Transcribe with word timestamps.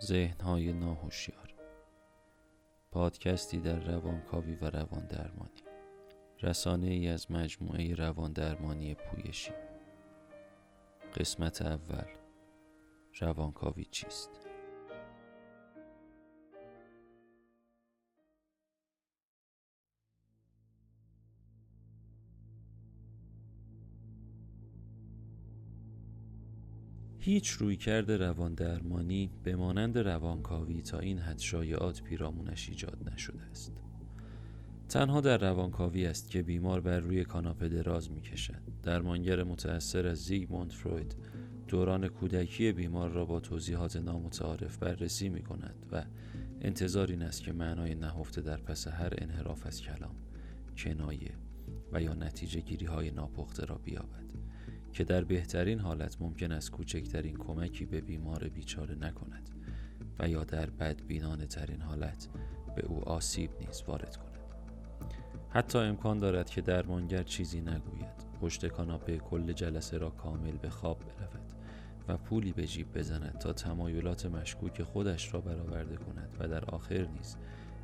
ذهنهای 0.00 0.72
ناهوشیار. 0.72 1.54
پادکستی 2.90 3.60
در 3.60 3.78
روانکاوی 3.78 4.54
و 4.54 4.70
روان 4.70 5.06
درمانی 5.06 5.62
رسانه 6.42 6.86
ای 6.86 7.08
از 7.08 7.30
مجموعه 7.30 7.94
روان 7.94 8.32
درمانی 8.32 8.94
پویشی. 8.94 9.52
قسمت 11.16 11.62
اول. 11.62 12.08
روانکاوی 13.20 13.84
چیست؟ 13.84 14.43
هیچ 27.24 27.50
رویکرد 27.50 28.12
روان 28.12 28.54
درمانی 28.54 29.30
به 29.42 29.56
مانند 29.56 29.98
روانکاوی 29.98 30.82
تا 30.82 30.98
این 30.98 31.18
حد 31.18 31.38
شایعات 31.38 32.02
پیرامونش 32.02 32.68
ایجاد 32.68 33.10
نشده 33.12 33.42
است. 33.42 33.72
تنها 34.88 35.20
در 35.20 35.38
روانکاوی 35.38 36.06
است 36.06 36.30
که 36.30 36.42
بیمار 36.42 36.80
بر 36.80 37.00
روی 37.00 37.24
کاناپه 37.24 37.68
دراز 37.68 38.10
می 38.10 38.20
کشد 38.20 38.62
درمانگر 38.82 39.42
متأثر 39.42 40.06
از 40.06 40.18
زیگموند 40.18 40.72
فروید 40.72 41.16
دوران 41.68 42.08
کودکی 42.08 42.72
بیمار 42.72 43.10
را 43.10 43.24
با 43.24 43.40
توضیحات 43.40 43.96
نامتعارف 43.96 44.78
بررسی 44.78 45.28
می 45.28 45.42
کند 45.42 45.86
و 45.92 46.04
انتظار 46.60 47.10
این 47.10 47.22
است 47.22 47.42
که 47.42 47.52
معنای 47.52 47.94
نهفته 47.94 48.40
در 48.40 48.56
پس 48.56 48.88
هر 48.88 49.14
انحراف 49.18 49.66
از 49.66 49.82
کلام 49.82 50.14
کنایه 50.76 51.32
و 51.92 52.02
یا 52.02 52.14
نتیجه 52.14 52.60
گیری 52.60 52.86
های 52.86 53.10
ناپخته 53.10 53.64
را 53.64 53.74
بیابد. 53.74 54.23
که 54.94 55.04
در 55.04 55.24
بهترین 55.24 55.80
حالت 55.80 56.16
ممکن 56.20 56.52
است 56.52 56.70
کوچکترین 56.70 57.36
کمکی 57.36 57.84
به 57.84 58.00
بیمار 58.00 58.48
بیچاره 58.48 58.94
نکند 58.94 59.50
و 60.18 60.28
یا 60.28 60.44
در 60.44 60.70
بدبینانه 60.70 61.46
ترین 61.46 61.80
حالت 61.80 62.28
به 62.76 62.86
او 62.86 63.08
آسیب 63.08 63.50
نیز 63.60 63.82
وارد 63.86 64.16
کند. 64.16 64.38
حتی 65.50 65.78
امکان 65.78 66.18
دارد 66.18 66.50
که 66.50 66.60
درمانگر 66.60 67.22
چیزی 67.22 67.60
نگوید. 67.60 68.24
پشت 68.40 68.66
کاناپه 68.66 69.18
کل 69.18 69.52
جلسه 69.52 69.98
را 69.98 70.10
کامل 70.10 70.56
به 70.56 70.70
خواب 70.70 70.98
برود 70.98 71.52
و 72.08 72.16
پولی 72.16 72.52
به 72.52 72.66
جیب 72.66 72.98
بزند 72.98 73.38
تا 73.38 73.52
تمایلات 73.52 74.26
مشکوک 74.26 74.82
خودش 74.82 75.34
را 75.34 75.40
برآورده 75.40 75.96
کند 75.96 76.36
و 76.38 76.48
در 76.48 76.64
آخر 76.64 77.06
نیز 77.06 77.36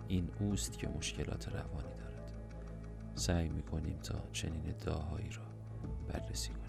این 0.08 0.28
اوست 0.41 0.78
که 0.78 0.89
مشکلات 0.89 1.48
روانی 1.48 1.95
دارد. 1.98 2.33
سعی 3.14 3.48
می 3.48 3.62
کنیم 3.62 3.98
تا 3.98 4.14
چنین 4.33 4.69
ادعاهایی 4.69 5.28
را 5.30 5.42
بررسی 6.08 6.48
کنیم 6.48 6.59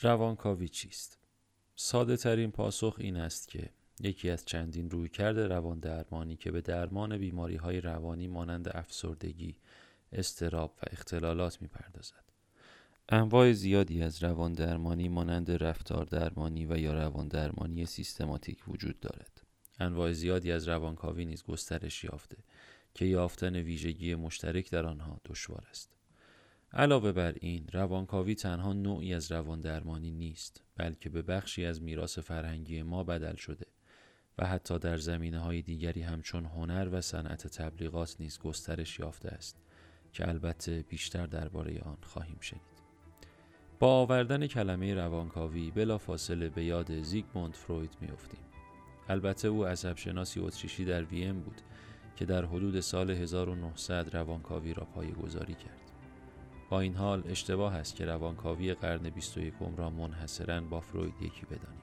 روانکاوی 0.00 0.68
چیست؟ 0.68 1.18
ساده 1.76 2.16
ترین 2.16 2.50
پاسخ 2.50 2.96
این 2.98 3.16
است 3.16 3.48
که 3.48 3.70
یکی 4.00 4.30
از 4.30 4.44
چندین 4.44 4.90
رویکرد 4.90 5.38
روان 5.38 5.78
درمانی 5.78 6.36
که 6.36 6.50
به 6.50 6.60
درمان 6.60 7.18
بیماری 7.18 7.56
های 7.56 7.80
روانی 7.80 8.28
مانند 8.28 8.68
افسردگی، 8.76 9.56
استراب 10.12 10.74
و 10.82 10.86
اختلالات 10.90 11.62
می‌پردازد. 11.62 12.24
انواع 13.08 13.52
زیادی 13.52 14.02
از 14.02 14.22
روان 14.22 14.52
درمانی 14.52 15.08
مانند 15.08 15.50
رفتار 15.50 16.04
درمانی 16.04 16.66
و 16.66 16.76
یا 16.76 16.94
روان 16.94 17.28
درمانی 17.28 17.86
سیستماتیک 17.86 18.68
وجود 18.68 19.00
دارد. 19.00 19.42
انواع 19.78 20.12
زیادی 20.12 20.52
از 20.52 20.68
روانکاوی 20.68 21.24
نیز 21.24 21.42
گسترش 21.42 22.04
یافته 22.04 22.36
که 22.94 23.04
یافتن 23.04 23.56
ویژگی 23.56 24.14
مشترک 24.14 24.70
در 24.70 24.86
آنها 24.86 25.20
دشوار 25.24 25.66
است. 25.70 25.97
علاوه 26.72 27.12
بر 27.12 27.34
این 27.40 27.66
روانکاوی 27.72 28.34
تنها 28.34 28.72
نوعی 28.72 29.14
از 29.14 29.32
روان 29.32 29.60
درمانی 29.60 30.10
نیست 30.10 30.62
بلکه 30.76 31.08
به 31.08 31.22
بخشی 31.22 31.64
از 31.64 31.82
میراث 31.82 32.18
فرهنگی 32.18 32.82
ما 32.82 33.04
بدل 33.04 33.34
شده 33.34 33.66
و 34.38 34.46
حتی 34.46 34.78
در 34.78 34.96
زمینه 34.96 35.38
های 35.38 35.62
دیگری 35.62 36.02
همچون 36.02 36.44
هنر 36.44 36.88
و 36.92 37.00
صنعت 37.00 37.46
تبلیغات 37.46 38.16
نیز 38.20 38.38
گسترش 38.38 38.98
یافته 38.98 39.28
است 39.28 39.56
که 40.12 40.28
البته 40.28 40.84
بیشتر 40.88 41.26
درباره 41.26 41.80
آن 41.80 41.98
خواهیم 42.02 42.38
شنید. 42.40 42.62
با 43.78 43.88
آوردن 43.88 44.46
کلمه 44.46 44.94
روانکاوی 44.94 45.70
بلا 45.70 45.98
فاصله 45.98 46.48
به 46.48 46.64
یاد 46.64 47.02
زیگموند 47.02 47.54
فروید 47.54 47.96
میافتیم. 48.00 48.40
البته 49.08 49.48
او 49.48 49.66
عصبشناسی 49.66 50.40
اتریشی 50.40 50.84
در 50.84 51.04
وین 51.04 51.40
بود 51.40 51.60
که 52.16 52.24
در 52.24 52.44
حدود 52.44 52.80
سال 52.80 53.10
1900 53.10 54.16
روانکاوی 54.16 54.74
را 54.74 54.84
پایگذاری 54.84 55.54
کرد. 55.54 55.87
با 56.68 56.80
این 56.80 56.94
حال 56.94 57.22
اشتباه 57.26 57.74
است 57.74 57.96
که 57.96 58.04
روانکاوی 58.04 58.74
قرن 58.74 59.10
21 59.10 59.54
را 59.76 59.90
منحصرا 59.90 60.60
با 60.60 60.80
فروید 60.80 61.14
یکی 61.22 61.46
بدانیم 61.46 61.80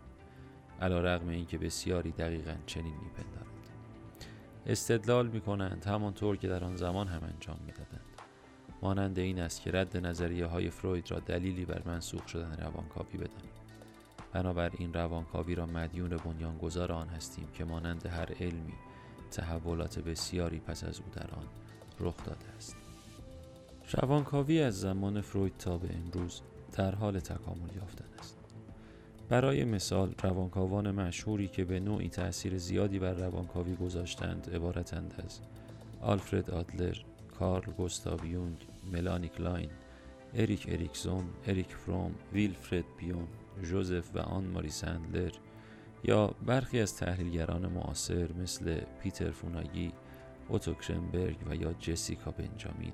علا 0.81 0.99
رغم 0.99 1.27
این 1.27 1.45
که 1.45 1.57
بسیاری 1.57 2.11
دقیقا 2.11 2.55
چنین 2.65 2.93
میپندارند. 3.03 3.45
استدلال 4.65 5.27
می 5.27 5.41
کنند 5.41 5.85
همانطور 5.85 6.37
که 6.37 6.47
در 6.47 6.63
آن 6.63 6.75
زمان 6.75 7.07
هم 7.07 7.23
انجام 7.23 7.57
می‌دادند. 7.65 8.05
مانند 8.81 9.19
این 9.19 9.39
است 9.39 9.61
که 9.61 9.71
رد 9.71 9.97
نظریه 9.97 10.45
های 10.45 10.69
فروید 10.69 11.11
را 11.11 11.19
دلیلی 11.19 11.65
بر 11.65 11.81
منسوخ 11.85 12.27
شدن 12.27 12.57
روانکاوی 12.57 13.17
بدانیم. 13.17 13.51
بنابراین 14.33 14.93
روانکاوی 14.93 15.55
را 15.55 15.65
مدیون 15.65 16.17
بنیانگذار 16.17 16.91
آن 16.91 17.07
هستیم 17.07 17.47
که 17.53 17.65
مانند 17.65 18.05
هر 18.05 18.33
علمی 18.39 18.73
تحولات 19.31 19.99
بسیاری 19.99 20.59
پس 20.59 20.83
از 20.83 20.99
او 20.99 21.05
در 21.15 21.31
آن 21.31 21.47
رخ 21.99 22.23
داده 22.23 22.45
است. 22.57 22.84
روانکاوی 23.91 24.61
از 24.61 24.79
زمان 24.79 25.21
فروید 25.21 25.57
تا 25.59 25.77
به 25.77 25.89
امروز 25.95 26.41
در 26.73 26.95
حال 26.95 27.19
تکامل 27.19 27.75
یافتن 27.75 28.05
است. 28.19 28.37
برای 29.29 29.63
مثال 29.65 30.15
روانکاوان 30.23 30.91
مشهوری 30.91 31.47
که 31.47 31.65
به 31.65 31.79
نوعی 31.79 32.09
تأثیر 32.09 32.57
زیادی 32.57 32.99
بر 32.99 33.13
روانکاوی 33.13 33.75
گذاشتند 33.75 34.49
عبارتند 34.53 35.23
از 35.25 35.39
آلفرد 36.01 36.49
آدلر، 36.49 36.97
کارل 37.39 37.71
گوستاو 37.71 38.25
یونگ، 38.25 38.57
ملانی 38.91 39.27
کلاین، 39.27 39.69
اریک 40.33 40.65
اریکسون، 40.69 41.25
اریک 41.47 41.75
فروم، 41.75 42.15
ویلفرد 42.33 42.85
بیون، 42.97 43.27
جوزف 43.63 44.15
و 44.15 44.19
آن 44.19 44.45
ماری 44.45 44.69
سندلر 44.69 45.31
یا 46.03 46.27
برخی 46.45 46.79
از 46.79 46.97
تحلیلگران 46.97 47.67
معاصر 47.67 48.33
مثل 48.33 48.81
پیتر 49.03 49.31
فوناگی، 49.31 49.91
اوتو 50.49 50.73
کرنبرگ 50.73 51.37
و 51.49 51.55
یا 51.55 51.73
جسیکا 51.73 52.31
بنجامین. 52.31 52.93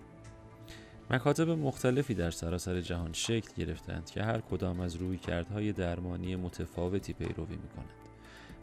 مکاتب 1.12 1.50
مختلفی 1.50 2.14
در 2.14 2.32
سراسر 2.32 2.82
جهان 2.82 3.14
شکل 3.14 3.50
گرفتند 3.58 4.10
که 4.10 4.24
هر 4.24 4.42
کدام 4.42 4.80
از 4.80 4.96
روی 4.96 5.18
کردهای 5.18 5.72
درمانی 5.72 6.36
متفاوتی 6.36 7.14
پیروی 7.14 7.56
می 7.56 7.70
کنند 7.76 7.90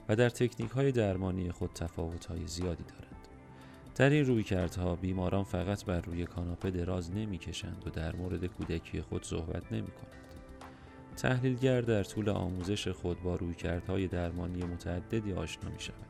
و 0.09 0.17
در 0.17 0.29
تکنیک 0.29 0.71
های 0.71 0.93
درمانی 0.93 1.53
خود 1.53 1.71
تفاوت 1.73 2.27
های 2.27 2.47
زیادی 2.47 2.85
دارند. 2.85 3.29
در 3.95 4.11
این 4.11 4.27
روی 4.27 4.43
کردها 4.43 4.97
بیماران 4.97 5.45
فقط 5.45 5.85
بر 5.85 6.01
روی 6.01 6.25
کاناپه 6.25 6.71
دراز 6.71 7.11
نمی 7.11 7.39
کشند 7.39 7.83
و 7.87 7.91
در 7.91 8.17
مورد 8.17 8.47
کودکی 8.47 9.01
خود 9.01 9.25
صحبت 9.25 9.73
نمی 9.73 9.91
کنند. 9.91 10.35
تحلیلگر 11.17 11.81
در 11.81 12.03
طول 12.05 12.29
آموزش 12.29 12.89
خود 12.89 13.23
با 13.23 13.35
روی 13.35 13.55
کردهای 13.55 14.07
درمانی 14.07 14.65
متعددی 14.65 15.33
آشنا 15.33 15.71
می 15.71 15.81
شود 15.81 16.09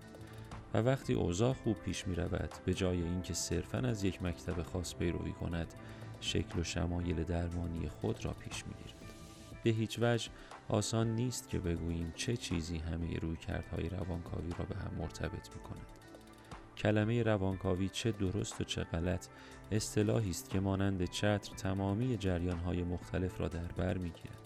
و 0.74 0.78
وقتی 0.78 1.14
اوضاع 1.14 1.52
خوب 1.52 1.76
پیش 1.76 2.06
می 2.06 2.14
رود 2.14 2.50
به 2.64 2.74
جای 2.74 3.02
اینکه 3.02 3.34
صرفا 3.34 3.78
از 3.78 4.04
یک 4.04 4.22
مکتب 4.22 4.62
خاص 4.62 4.94
پیروی 4.94 5.32
کند 5.32 5.74
شکل 6.20 6.58
و 6.58 6.64
شمایل 6.64 7.24
درمانی 7.24 7.88
خود 7.88 8.24
را 8.24 8.32
پیش 8.32 8.64
می‌گیرد 8.66 9.14
به 9.64 9.70
هیچ 9.70 9.98
وجه 10.02 10.30
آسان 10.68 11.14
نیست 11.14 11.48
که 11.48 11.58
بگوییم 11.58 12.12
چه 12.16 12.36
چیزی 12.36 12.78
همه 12.78 13.18
رویکردهای 13.18 13.88
روانکاوی 13.88 14.50
را 14.58 14.64
به 14.64 14.76
هم 14.76 14.94
مرتبط 14.98 15.56
می 15.56 15.62
کند. 15.62 15.86
کلمه 16.76 17.22
روانکاوی 17.22 17.88
چه 17.88 18.12
درست 18.12 18.60
و 18.60 18.64
چه 18.64 18.84
غلط 18.84 19.26
اصطلاحی 19.72 20.30
است 20.30 20.50
که 20.50 20.60
مانند 20.60 21.04
چتر 21.04 21.54
تمامی 21.56 22.16
جریانهای 22.16 22.82
مختلف 22.82 23.40
را 23.40 23.48
در 23.48 23.72
بر 23.76 23.98
می‌گیرد 23.98 24.38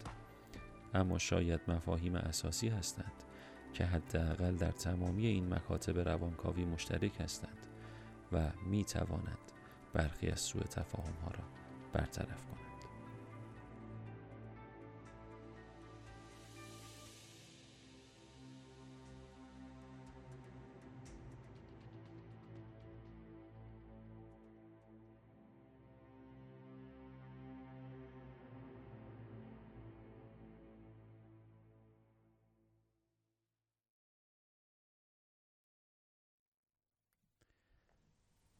اما 0.94 1.18
شاید 1.18 1.60
مفاهیم 1.68 2.14
اساسی 2.14 2.68
هستند 2.68 3.12
که 3.72 3.84
حداقل 3.84 4.54
در 4.54 4.70
تمامی 4.70 5.26
این 5.26 5.54
مکاتب 5.54 5.98
روانکاوی 5.98 6.64
مشترک 6.64 7.20
هستند 7.20 7.66
و 8.32 8.50
می 8.66 8.84
توانند 8.84 9.38
برخی 9.92 10.28
از 10.28 10.40
سوء 10.40 10.62
تفاهم 10.62 11.14
ها 11.24 11.30
را 11.30 11.61
برطرف 11.92 12.44
کنند. 12.44 12.62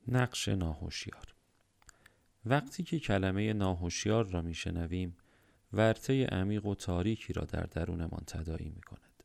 نقش 0.08 0.48
ناهوشیار. 0.48 1.34
وقتی 2.44 2.82
که 2.82 2.98
کلمه 2.98 3.52
ناهوشیار 3.52 4.30
را 4.30 4.42
میشنویم 4.42 5.16
ورته 5.72 6.26
عمیق 6.26 6.66
و 6.66 6.74
تاریکی 6.74 7.32
را 7.32 7.44
در 7.44 7.62
درونمان 7.62 8.22
تدایی 8.26 8.68
می 8.68 8.80
کند. 8.80 9.22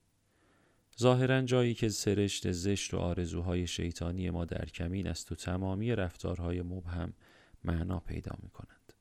ظاهرا 1.00 1.42
جایی 1.42 1.74
که 1.74 1.90
سرشت 1.90 2.52
زشت 2.52 2.94
و 2.94 2.98
آرزوهای 2.98 3.68
شیطانی 3.68 4.30
ما 4.30 4.46
در 4.46 4.66
کمین 4.66 5.08
است 5.08 5.32
و 5.32 5.36
تمامی 5.36 5.96
رفتارهای 5.96 6.62
مبهم 6.62 7.14
معنا 7.64 8.00
پیدا 8.00 8.32
می 8.44 8.50
کند. 8.50 8.94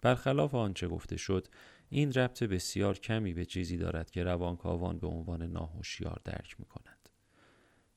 برخلاف 0.00 0.54
آنچه 0.54 0.88
گفته 0.88 1.16
شد 1.16 1.48
این 1.88 2.12
ربط 2.12 2.42
بسیار 2.42 2.98
کمی 2.98 3.34
به 3.34 3.44
چیزی 3.44 3.76
دارد 3.76 4.10
که 4.10 4.22
روانکاوان 4.22 4.98
به 4.98 5.06
عنوان 5.06 5.42
ناهوشیار 5.42 6.20
درک 6.24 6.56
می 6.60 6.66
کنند. 6.66 7.08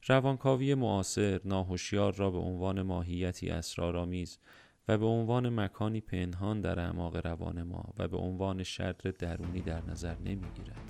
روانکاوی 0.08 0.76
معاصر 0.76 1.42
ناهوشیار 1.46 2.16
را 2.16 2.32
به 2.32 2.38
عنوان 2.38 2.82
ماهیتی 2.82 3.50
اسرارآمیز 3.50 4.40
و 4.88 4.98
به 4.98 5.06
عنوان 5.06 5.50
مکانی 5.50 6.02
پنهان 6.02 6.62
در 6.62 6.80
اعماق 6.80 7.28
روان 7.28 7.64
ما 7.64 7.94
و 7.98 8.08
به 8.08 8.18
عنوان 8.18 8.64
شر 8.64 8.96
درونی 9.20 9.62
در 9.62 9.82
نظر 9.86 10.16
نمی‌گیرد. 10.16 10.82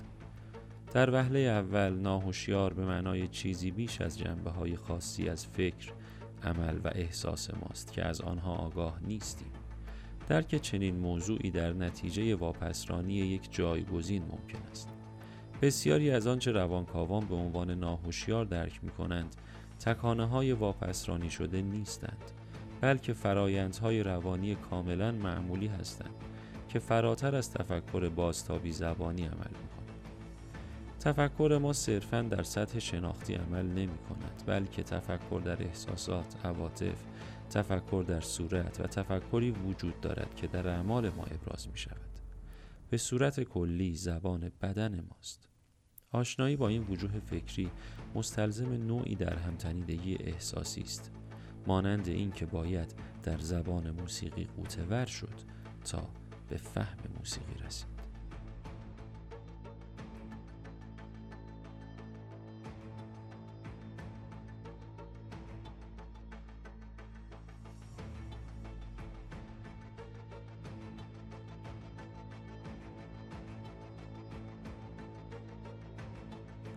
در 0.92 1.10
وهله 1.10 1.38
اول 1.38 1.94
ناهوشیار 1.94 2.74
به 2.74 2.84
معنای 2.86 3.28
چیزی 3.28 3.70
بیش 3.70 4.00
از 4.00 4.18
جنبه 4.18 4.50
های 4.50 4.76
خاصی 4.76 5.28
از 5.28 5.46
فکر، 5.46 5.92
عمل 6.42 6.78
و 6.84 6.90
احساس 6.94 7.50
ماست 7.54 7.92
که 7.92 8.04
از 8.04 8.20
آنها 8.20 8.54
آگاه 8.54 8.98
نیستیم. 9.02 9.52
درک 10.28 10.56
چنین 10.56 10.96
موضوعی 10.96 11.50
در 11.50 11.72
نتیجه 11.72 12.34
واپسرانی 12.34 13.14
یک 13.14 13.52
جایگزین 13.52 14.22
ممکن 14.22 14.62
است. 14.70 14.88
بسیاری 15.62 16.10
از 16.10 16.26
آنچه 16.26 16.52
روانکاوان 16.52 17.26
به 17.26 17.34
عنوان 17.34 17.70
ناهوشیار 17.70 18.44
درک 18.44 18.84
می 18.84 18.90
کنند 18.90 19.36
تکانه 19.80 20.26
های 20.26 20.52
واپسرانی 20.52 21.30
شده 21.30 21.62
نیستند 21.62 22.37
بلکه 22.80 23.12
فرایندهای 23.12 24.02
روانی 24.02 24.54
کاملا 24.54 25.12
معمولی 25.12 25.66
هستند 25.66 26.14
که 26.68 26.78
فراتر 26.78 27.34
از 27.34 27.52
تفکر 27.52 28.08
بازتابی 28.08 28.72
زبانی 28.72 29.22
عمل 29.22 29.32
می 29.32 29.68
کنند. 29.68 29.78
تفکر 31.00 31.58
ما 31.62 31.72
صرفا 31.72 32.22
در 32.22 32.42
سطح 32.42 32.78
شناختی 32.78 33.34
عمل 33.34 33.66
نمی 33.66 33.98
کند 34.08 34.42
بلکه 34.46 34.82
تفکر 34.82 35.40
در 35.44 35.62
احساسات، 35.62 36.36
عواطف، 36.44 37.02
تفکر 37.50 38.04
در 38.08 38.20
صورت 38.20 38.80
و 38.80 38.86
تفکری 38.86 39.50
وجود 39.50 40.00
دارد 40.00 40.34
که 40.34 40.46
در 40.46 40.68
اعمال 40.68 41.10
ما 41.10 41.24
ابراز 41.24 41.68
می 41.68 41.78
شود. 41.78 41.96
به 42.90 42.96
صورت 42.96 43.40
کلی 43.40 43.94
زبان 43.94 44.52
بدن 44.62 45.04
ماست. 45.10 45.48
آشنایی 46.12 46.56
با 46.56 46.68
این 46.68 46.82
وجوه 46.82 47.20
فکری 47.20 47.70
مستلزم 48.14 48.72
نوعی 48.72 49.14
در 49.14 49.36
همتنیدگی 49.36 50.16
احساسی 50.20 50.80
است 50.80 51.17
مانند 51.68 52.08
این 52.08 52.30
که 52.30 52.46
باید 52.46 52.94
در 53.22 53.38
زبان 53.38 53.90
موسیقی 53.90 54.44
قوتور 54.56 55.06
شد 55.06 55.34
تا 55.84 56.08
به 56.48 56.56
فهم 56.56 56.98
موسیقی 57.18 57.64
رسید. 57.66 57.98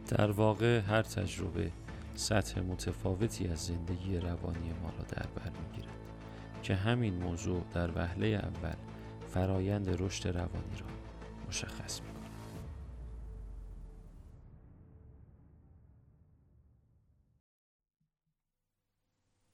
در 0.08 0.32
واقع 0.32 0.80
هر 0.80 1.02
تجربه 1.02 1.72
سطح 2.22 2.62
متفاوتی 2.62 3.48
از 3.48 3.60
زندگی 3.60 4.18
روانی 4.18 4.74
ما 4.74 4.90
را 4.90 5.04
در 5.04 5.28
بر 5.28 5.50
می‌گیرد 5.50 5.96
که 6.64 6.76
همین 6.76 7.14
موضوع 7.14 7.64
در 7.74 7.92
وهله 7.98 8.28
اول 8.28 8.76
فرایند 9.28 10.02
رشد 10.02 10.28
روانی 10.28 10.78
را 10.80 10.86
مشخص 11.48 12.02
می 12.02 12.08
کند. 12.08 12.30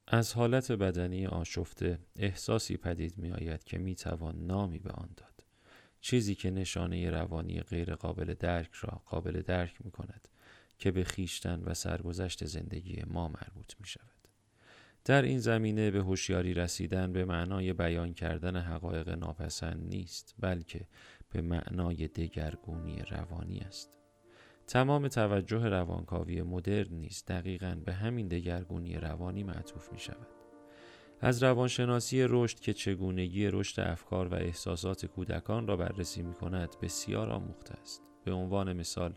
از 0.08 0.34
حالت 0.34 0.72
بدنی 0.72 1.28
آشفته 1.28 2.00
احساسی 2.16 2.78
پدید 2.78 3.18
می 3.18 3.32
آید 3.32 3.64
که 3.64 3.78
می 3.78 3.96
توان 3.96 4.46
نامی 4.46 4.80
به 4.80 4.92
آن 4.92 5.10
داد. 5.18 5.44
چیزی 6.02 6.36
که 6.36 6.52
نشانه 6.52 7.10
روانی 7.10 7.60
غیر 7.60 7.96
قابل 7.96 8.34
درک 8.34 8.74
را 8.74 9.02
قابل 9.06 9.42
درک 9.42 9.86
می 9.86 9.92
کند 9.92 10.28
که 10.78 10.92
به 10.92 11.04
خیشتن 11.04 11.64
و 11.66 11.74
سرگذشت 11.74 12.46
زندگی 12.46 13.04
ما 13.08 13.28
مربوط 13.28 13.74
می 13.80 13.88
شود. 13.88 14.18
در 15.06 15.22
این 15.22 15.40
زمینه 15.40 15.92
به 15.92 16.00
هوشیاری 16.00 16.54
رسیدن 16.54 17.14
به 17.14 17.26
معنای 17.26 17.74
بیان 17.74 18.14
کردن 18.14 18.56
حقایق 18.58 19.10
ناپسند 19.10 19.90
نیست 19.90 20.36
بلکه 20.40 20.88
به 21.30 21.42
معنای 21.42 22.08
دگرگونی 22.08 23.02
روانی 23.12 23.60
است. 23.60 23.98
تمام 24.68 25.08
توجه 25.08 25.70
روانکاوی 25.70 26.42
مدرن 26.42 26.94
نیست 26.94 27.28
دقیقا 27.28 27.78
به 27.86 27.94
همین 27.94 28.28
دگرگونی 28.28 28.96
روانی 28.96 29.44
معطوف 29.44 29.92
می 29.92 30.00
شود. 30.00 30.28
از 31.22 31.44
روانشناسی 31.44 32.26
رشد 32.30 32.60
که 32.60 32.74
چگونگی 32.74 33.48
رشد 33.48 33.80
افکار 33.80 34.28
و 34.28 34.34
احساسات 34.34 35.06
کودکان 35.06 35.68
را 35.68 35.78
بررسی 35.78 36.22
می 36.22 36.34
کند 36.34 36.76
بسیار 36.82 37.30
آموخته 37.30 37.74
است. 37.74 38.02
به 38.26 38.34
عنوان 38.34 38.74
مثال 38.74 39.14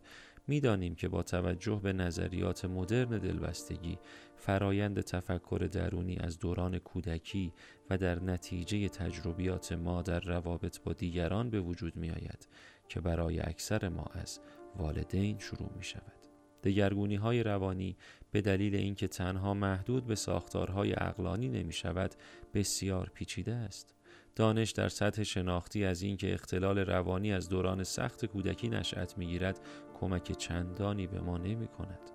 می‌دانیم 0.51 0.95
که 0.95 1.09
با 1.09 1.23
توجه 1.23 1.81
به 1.83 1.93
نظریات 1.93 2.65
مدرن 2.65 3.19
دلبستگی 3.19 3.99
فرایند 4.37 5.01
تفکر 5.01 5.69
درونی 5.73 6.17
از 6.17 6.39
دوران 6.39 6.79
کودکی 6.79 7.53
و 7.91 7.99
در 7.99 8.23
نتیجه 8.23 8.89
تجربیات 8.89 9.73
ما 9.73 10.03
در 10.03 10.21
روابط 10.21 10.81
با 10.81 10.93
دیگران 10.93 11.51
به 11.51 11.61
وجود 11.61 11.97
می 11.97 12.11
آید 12.11 12.49
که 12.89 13.01
برای 13.01 13.41
اکثر 13.41 13.89
ما 13.89 14.05
از 14.13 14.41
والدین 14.77 15.39
شروع 15.39 15.71
می 15.77 15.85
شود. 15.85 16.21
دگرگونی 16.63 17.17
های 17.17 17.43
روانی 17.43 17.97
به 18.31 18.41
دلیل 18.41 18.75
اینکه 18.75 19.09
تنها 19.09 19.55
محدود 19.55 20.07
به 20.07 20.15
ساختارهای 20.15 20.95
اقلانی 20.97 21.49
نمی 21.49 21.73
شود 21.73 22.15
بسیار 22.55 23.11
پیچیده 23.15 23.55
است. 23.55 23.95
دانش 24.37 24.71
در 24.71 24.89
سطح 24.89 25.23
شناختی 25.23 25.85
از 25.85 26.03
اینکه 26.03 26.35
اختلال 26.35 26.79
روانی 26.79 27.33
از 27.33 27.49
دوران 27.49 27.85
سخت 27.85 28.25
کودکی 28.25 28.69
نشأت 28.69 29.19
می‌گیرد 29.19 29.61
کمک 30.01 30.33
چندانی 30.33 31.07
به 31.07 31.21
ما 31.21 31.39
نمی 31.39 31.69
کند. 31.69 32.11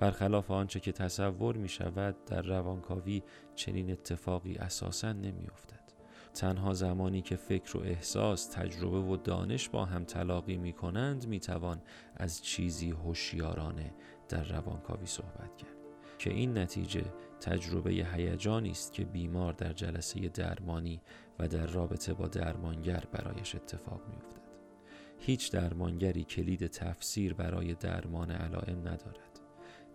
برخلاف 0.00 0.50
آنچه 0.50 0.80
که 0.80 0.92
تصور 0.92 1.56
می 1.56 1.68
شود 1.68 2.24
در 2.24 2.42
روانکاوی 2.42 3.22
چنین 3.54 3.90
اتفاقی 3.90 4.56
اساسا 4.56 5.12
نمی 5.12 5.46
افتد. 5.52 5.82
تنها 6.34 6.74
زمانی 6.74 7.22
که 7.22 7.36
فکر 7.36 7.76
و 7.76 7.80
احساس، 7.80 8.46
تجربه 8.46 8.98
و 8.98 9.16
دانش 9.16 9.68
با 9.68 9.84
هم 9.84 10.04
تلاقی 10.04 10.56
می 10.56 10.72
کنند 10.72 11.26
می 11.26 11.40
توان 11.40 11.82
از 12.16 12.42
چیزی 12.42 12.90
هوشیارانه 12.90 13.94
در 14.28 14.44
روانکاوی 14.44 15.06
صحبت 15.06 15.56
کرد. 15.56 15.76
که 16.18 16.30
این 16.30 16.58
نتیجه 16.58 17.04
تجربه 17.40 17.90
هیجانی 17.90 18.70
است 18.70 18.92
که 18.92 19.04
بیمار 19.04 19.52
در 19.52 19.72
جلسه 19.72 20.28
درمانی 20.28 21.00
و 21.38 21.48
در 21.48 21.66
رابطه 21.66 22.14
با 22.14 22.28
درمانگر 22.28 23.04
برایش 23.12 23.54
اتفاق 23.54 24.00
میافتد. 24.08 24.41
هیچ 25.24 25.52
درمانگری 25.52 26.24
کلید 26.24 26.66
تفسیر 26.66 27.34
برای 27.34 27.74
درمان 27.74 28.30
علائم 28.30 28.78
ندارد. 28.78 29.40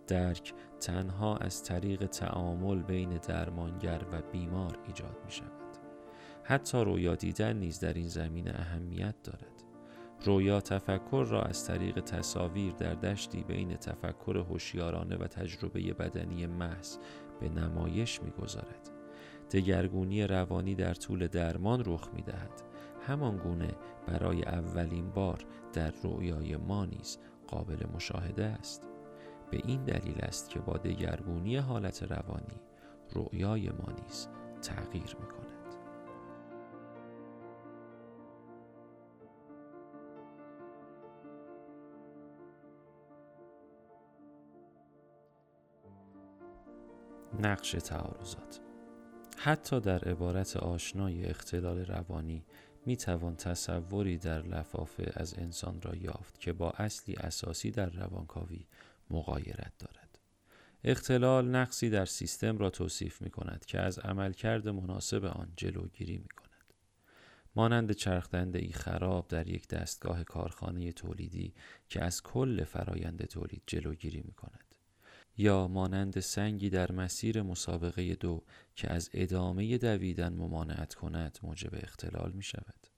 درک 0.06 0.54
تنها 0.80 1.36
از 1.36 1.64
طریق 1.64 2.06
تعامل 2.06 2.82
بین 2.82 3.08
درمانگر 3.08 4.00
و 4.12 4.22
بیمار 4.32 4.78
ایجاد 4.86 5.16
می 5.24 5.32
شود. 5.32 5.48
حتی 6.42 6.84
رویا 6.84 7.14
دیدن 7.14 7.56
نیز 7.56 7.80
در 7.80 7.92
این 7.92 8.08
زمینه 8.08 8.50
اهمیت 8.54 9.14
دارد. 9.22 9.64
رویا 10.24 10.60
تفکر 10.60 11.26
را 11.30 11.42
از 11.42 11.66
طریق 11.66 12.00
تصاویر 12.00 12.72
در 12.72 12.94
دشتی 12.94 13.42
بین 13.42 13.76
تفکر 13.76 14.36
هوشیارانه 14.36 15.16
و 15.16 15.26
تجربه 15.26 15.92
بدنی 15.92 16.46
محض 16.46 16.98
به 17.40 17.48
نمایش 17.48 18.22
می‌گذارد 18.22 18.90
دگرگونی 19.50 20.26
روانی 20.26 20.74
در 20.74 20.94
طول 20.94 21.26
درمان 21.26 21.82
رخ 21.86 22.08
می 22.14 22.22
دهد. 22.22 22.67
همان 23.08 23.36
گونه 23.36 23.74
برای 24.06 24.42
اولین 24.42 25.10
بار 25.10 25.44
در 25.72 25.90
رویای 26.02 26.56
ما 26.56 26.84
نیز 26.84 27.18
قابل 27.46 27.86
مشاهده 27.94 28.44
است. 28.44 28.82
به 29.50 29.60
این 29.64 29.84
دلیل 29.84 30.18
است 30.20 30.50
که 30.50 30.58
با 30.60 30.76
دگرگونی 30.76 31.56
حالت 31.56 32.02
روانی 32.02 32.60
رویای 33.10 33.70
ما 33.70 33.92
نیز 34.02 34.28
تغییر 34.62 35.16
می 35.20 35.26
کند. 35.26 35.48
نقش 47.42 47.72
تعارضات 47.72 48.60
حتی 49.38 49.80
در 49.80 49.98
عبارت 49.98 50.56
آشنای 50.56 51.24
اختلال 51.24 51.78
روانی 51.78 52.44
می 52.88 52.96
توان 52.96 53.36
تصوری 53.36 54.18
در 54.18 54.42
لفافه 54.42 55.12
از 55.16 55.38
انسان 55.38 55.82
را 55.82 55.96
یافت 55.96 56.40
که 56.40 56.52
با 56.52 56.70
اصلی 56.70 57.14
اساسی 57.14 57.70
در 57.70 57.90
روانکاوی 57.90 58.66
مقایرت 59.10 59.72
دارد. 59.78 60.18
اختلال 60.84 61.48
نقصی 61.48 61.90
در 61.90 62.04
سیستم 62.04 62.58
را 62.58 62.70
توصیف 62.70 63.22
می 63.22 63.30
کند 63.30 63.64
که 63.64 63.80
از 63.80 63.98
عملکرد 63.98 64.68
مناسب 64.68 65.24
آن 65.24 65.52
جلوگیری 65.56 66.18
می 66.18 66.28
کند. 66.28 66.72
مانند 67.56 67.92
چرخدنده 67.92 68.58
ای 68.58 68.72
خراب 68.72 69.28
در 69.28 69.48
یک 69.48 69.68
دستگاه 69.68 70.24
کارخانه 70.24 70.92
تولیدی 70.92 71.54
که 71.88 72.04
از 72.04 72.22
کل 72.22 72.64
فرایند 72.64 73.24
تولید 73.24 73.62
جلوگیری 73.66 74.22
می 74.26 74.32
کند. 74.32 74.67
یا 75.38 75.68
مانند 75.68 76.20
سنگی 76.20 76.70
در 76.70 76.92
مسیر 76.92 77.42
مسابقه 77.42 78.14
دو 78.14 78.44
که 78.74 78.92
از 78.92 79.10
ادامه 79.14 79.78
دویدن 79.78 80.32
ممانعت 80.32 80.94
کند 80.94 81.38
موجب 81.42 81.74
اختلال 81.74 82.32
می 82.32 82.42
شود. 82.42 82.88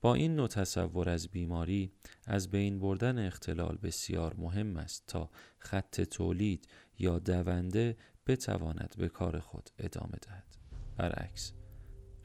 با 0.00 0.14
این 0.14 0.36
نوع 0.36 0.48
تصور 0.48 1.08
از 1.08 1.28
بیماری 1.28 1.92
از 2.26 2.50
بین 2.50 2.80
بردن 2.80 3.26
اختلال 3.26 3.78
بسیار 3.82 4.34
مهم 4.38 4.76
است 4.76 5.06
تا 5.06 5.30
خط 5.58 6.00
تولید 6.00 6.68
یا 6.98 7.18
دونده 7.18 7.96
بتواند 8.26 8.94
به 8.98 9.08
کار 9.08 9.38
خود 9.38 9.70
ادامه 9.78 10.18
دهد 10.22 10.56
برعکس 10.96 11.52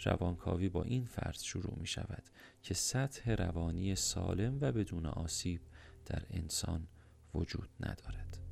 روانکاوی 0.04 0.70
با 0.70 0.84
این 0.84 1.06
فرض 1.06 1.44
شروع 1.44 1.80
می 1.80 1.88
شود 1.88 2.24
که 2.62 2.74
سطح 2.74 3.32
روانی 3.32 3.96
سالم 3.96 4.58
و 4.62 4.72
بدون 4.72 5.06
آسیب 5.06 5.62
در 6.06 6.24
انسان 6.30 6.88
وجود 7.34 7.70
ندارد 7.80 8.45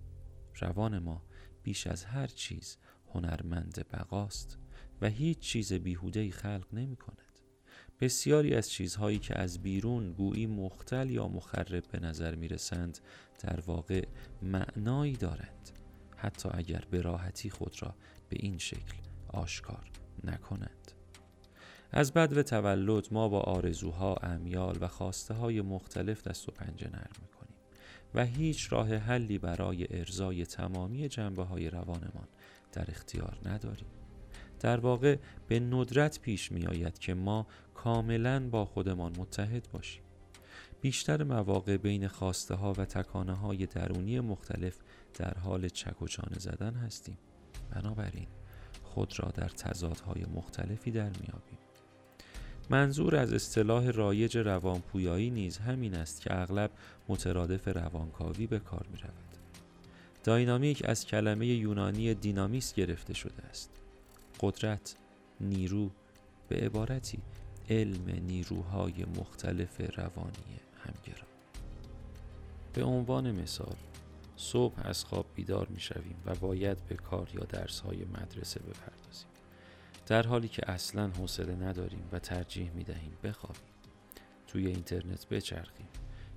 روان 0.60 1.00
ما 1.00 1.24
بیش 1.64 1.88
از 1.88 2.06
هر 2.06 2.28
چیز 2.28 2.78
هنرمند 3.14 3.86
بقاست 3.94 4.58
و 5.02 5.10
هیچ 5.10 5.40
چیز 5.40 5.74
بیهودهی 5.74 6.32
خلق 6.32 6.68
نمی 6.74 6.96
کند 6.96 7.40
بسیاری 8.00 8.54
از 8.56 8.70
چیزهایی 8.70 9.20
که 9.20 9.40
از 9.40 9.62
بیرون 9.62 10.14
گویی 10.14 10.48
مختل 10.48 11.10
یا 11.10 11.28
مخرب 11.28 11.84
به 11.92 12.00
نظر 12.00 12.36
می 12.36 12.48
رسند 12.48 13.00
در 13.40 13.60
واقع 13.60 14.08
معنایی 14.42 15.14
دارند 15.14 15.70
حتی 16.18 16.50
اگر 16.52 16.84
به 16.92 17.02
راحتی 17.02 17.50
خود 17.50 17.84
را 17.84 17.96
به 18.30 18.38
این 18.40 18.58
شکل 18.58 18.98
آشکار 19.28 19.92
نکنند. 20.24 20.92
از 21.92 22.14
بد 22.14 22.38
و 22.38 22.44
تولد 22.44 23.08
ما 23.12 23.30
با 23.30 23.40
آرزوها، 23.40 24.16
امیال 24.16 24.78
و 24.82 24.88
خواسته 24.88 25.34
های 25.34 25.62
مختلف 25.62 26.28
دست 26.28 26.50
و 26.50 26.52
پنجه 26.52 26.90
نرم 26.90 27.16
می 27.22 27.28
کنیم 27.28 27.43
و 28.16 28.26
هیچ 28.26 28.74
راه 28.74 28.96
حلی 28.96 29.38
برای 29.38 29.88
ارزای 29.90 30.46
تمامی 30.46 31.10
جنبه 31.10 31.44
های 31.44 31.70
روانمان 31.70 32.28
در 32.72 32.86
اختیار 32.88 33.38
نداریم. 33.46 33.88
در 34.60 34.80
واقع 34.80 35.18
به 35.48 35.60
ندرت 35.60 36.20
پیش 36.20 36.52
می 36.52 36.66
آید 36.66 37.00
که 37.00 37.14
ما 37.14 37.48
کاملا 37.74 38.50
با 38.50 38.66
خودمان 38.66 39.14
متحد 39.18 39.68
باشیم. 39.72 40.04
بیشتر 40.82 41.24
مواقع 41.24 41.78
بین 41.78 42.08
خواسته 42.08 42.56
ها 42.56 42.74
و 42.74 42.86
تکانه 42.86 43.34
های 43.34 43.66
درونی 43.66 44.20
مختلف 44.20 44.78
در 45.14 45.38
حال 45.38 45.70
چک 45.70 46.02
و 46.02 46.08
چانه 46.08 46.40
زدن 46.40 46.74
هستیم. 46.74 47.18
بنابراین 47.72 48.28
خود 48.84 49.20
را 49.20 49.32
در 49.32 49.50
تضادهای 49.50 50.26
مختلفی 50.36 50.92
در 50.92 51.10
میابیم. 51.10 51.63
منظور 52.70 53.16
از 53.16 53.34
اصطلاح 53.34 53.90
رایج 53.90 54.38
روانپویایی 54.38 55.30
نیز 55.30 55.58
همین 55.58 55.96
است 55.96 56.22
که 56.22 56.42
اغلب 56.42 56.72
مترادف 57.08 57.68
روانکاوی 57.68 58.48
به 58.48 58.60
کار 58.60 58.86
می 58.92 58.98
رود. 58.98 59.14
داینامیک 60.24 60.82
از 60.86 61.06
کلمه 61.06 61.48
یونانی 61.48 62.14
دینامیس 62.14 62.74
گرفته 62.74 63.14
شده 63.14 63.44
است. 63.50 63.70
قدرت، 64.40 64.96
نیرو، 65.42 65.90
به 66.50 66.56
عبارتی 66.56 67.20
علم 67.70 68.26
نیروهای 68.28 69.06
مختلف 69.20 69.98
روانی 69.98 70.60
همگرا. 70.80 71.28
به 72.74 72.84
عنوان 72.84 73.32
مثال 73.32 73.76
صبح 74.38 74.76
از 74.78 75.06
خواب 75.06 75.26
بیدار 75.36 75.68
می 75.68 75.80
شویم 75.80 76.16
و 76.26 76.36
باید 76.36 76.78
به 76.86 76.96
کار 76.96 77.30
یا 77.34 77.44
درس 77.44 77.80
های 77.80 78.06
مدرسه 78.06 78.60
بپردازیم. 78.60 79.33
در 80.06 80.28
حالی 80.28 80.48
که 80.48 80.72
اصلا 80.72 81.08
حوصله 81.08 81.56
نداریم 81.56 82.10
و 82.12 82.20
ترجیح 82.20 82.72
می 82.72 82.84
دهیم 82.84 83.18
بخوابیم 83.24 83.74
توی 84.48 84.68
اینترنت 84.68 85.30
بچرخیم 85.30 85.88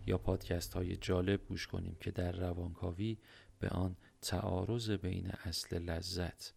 یا 0.06 0.18
پادکست 0.18 0.74
های 0.74 0.96
جالب 0.96 1.40
گوش 1.48 1.66
کنیم 1.66 1.96
که 2.00 2.10
در 2.10 2.32
روانکاوی 2.32 3.18
به 3.58 3.68
آن 3.68 3.96
تعارض 4.22 4.90
بین 4.90 5.30
اصل 5.44 5.78
لذت 5.78 6.52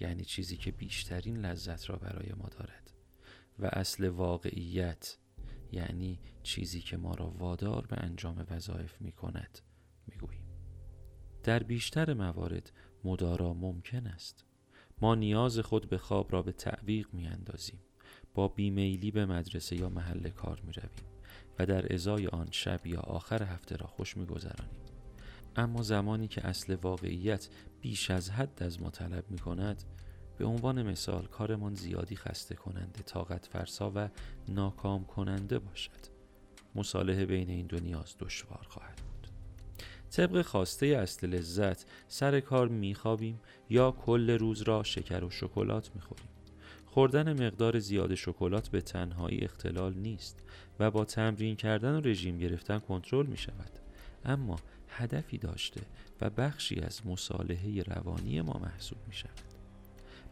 یعنی 0.00 0.24
چیزی 0.24 0.56
که 0.56 0.70
بیشترین 0.72 1.36
لذت 1.36 1.90
را 1.90 1.96
برای 1.96 2.32
ما 2.32 2.48
دارد 2.48 2.92
و 3.58 3.66
اصل 3.66 4.08
واقعیت 4.08 5.16
یعنی 5.72 6.20
چیزی 6.42 6.80
که 6.80 6.96
ما 6.96 7.14
را 7.14 7.26
وادار 7.26 7.86
به 7.86 7.96
انجام 7.96 8.46
وظایف 8.50 9.00
می 9.00 9.12
کند 9.12 9.58
می 10.06 10.16
گوییم. 10.16 10.46
در 11.42 11.62
بیشتر 11.62 12.14
موارد 12.14 12.72
مدارا 13.04 13.54
ممکن 13.54 14.06
است 14.06 14.44
ما 15.02 15.14
نیاز 15.14 15.58
خود 15.58 15.88
به 15.88 15.98
خواب 15.98 16.32
را 16.32 16.42
به 16.42 16.52
تعویق 16.52 17.08
می 17.12 17.26
اندازیم. 17.26 17.80
با 18.34 18.48
بیمیلی 18.48 19.10
به 19.10 19.26
مدرسه 19.26 19.76
یا 19.76 19.88
محل 19.88 20.28
کار 20.28 20.62
می 20.66 20.72
رویم 20.72 21.06
و 21.58 21.66
در 21.66 21.94
ازای 21.94 22.26
آن 22.26 22.48
شب 22.50 22.86
یا 22.86 23.00
آخر 23.00 23.42
هفته 23.42 23.76
را 23.76 23.86
خوش 23.86 24.16
می 24.16 24.26
گذرانیم. 24.26 24.76
اما 25.56 25.82
زمانی 25.82 26.28
که 26.28 26.46
اصل 26.46 26.74
واقعیت 26.74 27.48
بیش 27.80 28.10
از 28.10 28.30
حد 28.30 28.62
از 28.62 28.82
ما 28.82 28.90
طلب 28.90 29.30
می 29.30 29.38
کند 29.38 29.82
به 30.38 30.44
عنوان 30.44 30.82
مثال 30.82 31.26
کارمان 31.26 31.74
زیادی 31.74 32.16
خسته 32.16 32.54
کننده 32.54 33.02
طاقت 33.02 33.46
فرسا 33.46 33.92
و 33.94 34.08
ناکام 34.48 35.04
کننده 35.04 35.58
باشد 35.58 36.12
مصالحه 36.74 37.26
بین 37.26 37.50
این 37.50 37.66
دو 37.66 37.80
نیاز 37.80 38.14
دشوار 38.18 38.66
خواهد 38.68 39.11
طبق 40.12 40.42
خواسته 40.42 40.86
اصل 40.86 41.26
لذت 41.26 41.84
سر 42.08 42.40
کار 42.40 42.68
میخوابیم 42.68 43.40
یا 43.70 43.90
کل 43.90 44.30
روز 44.30 44.62
را 44.62 44.82
شکر 44.82 45.24
و 45.24 45.30
شکلات 45.30 45.90
می‌خوریم. 45.94 46.28
خوردن 46.86 47.46
مقدار 47.46 47.78
زیاد 47.78 48.14
شکلات 48.14 48.68
به 48.68 48.80
تنهایی 48.80 49.40
اختلال 49.40 49.94
نیست 49.94 50.44
و 50.78 50.90
با 50.90 51.04
تمرین 51.04 51.56
کردن 51.56 51.94
و 51.94 52.00
رژیم 52.00 52.38
گرفتن 52.38 52.78
کنترل 52.78 53.26
می 53.26 53.36
شود 53.36 53.70
اما 54.24 54.56
هدفی 54.88 55.38
داشته 55.38 55.80
و 56.20 56.30
بخشی 56.30 56.80
از 56.80 57.06
مصالحه 57.06 57.82
روانی 57.82 58.40
ما 58.40 58.60
محسوب 58.62 58.98
می 59.06 59.14
شود 59.14 59.30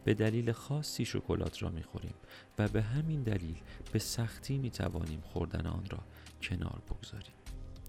به 0.03 0.13
دلیل 0.13 0.51
خاصی 0.51 1.05
شکلات 1.05 1.63
را 1.63 1.69
می 1.69 1.83
خوریم 1.83 2.13
و 2.59 2.67
به 2.67 2.81
همین 2.81 3.23
دلیل 3.23 3.57
به 3.91 3.99
سختی 3.99 4.57
می 4.57 4.71
توانیم 4.71 5.21
خوردن 5.21 5.67
آن 5.67 5.83
را 5.89 5.99
کنار 6.41 6.81
بگذاریم. 6.89 7.40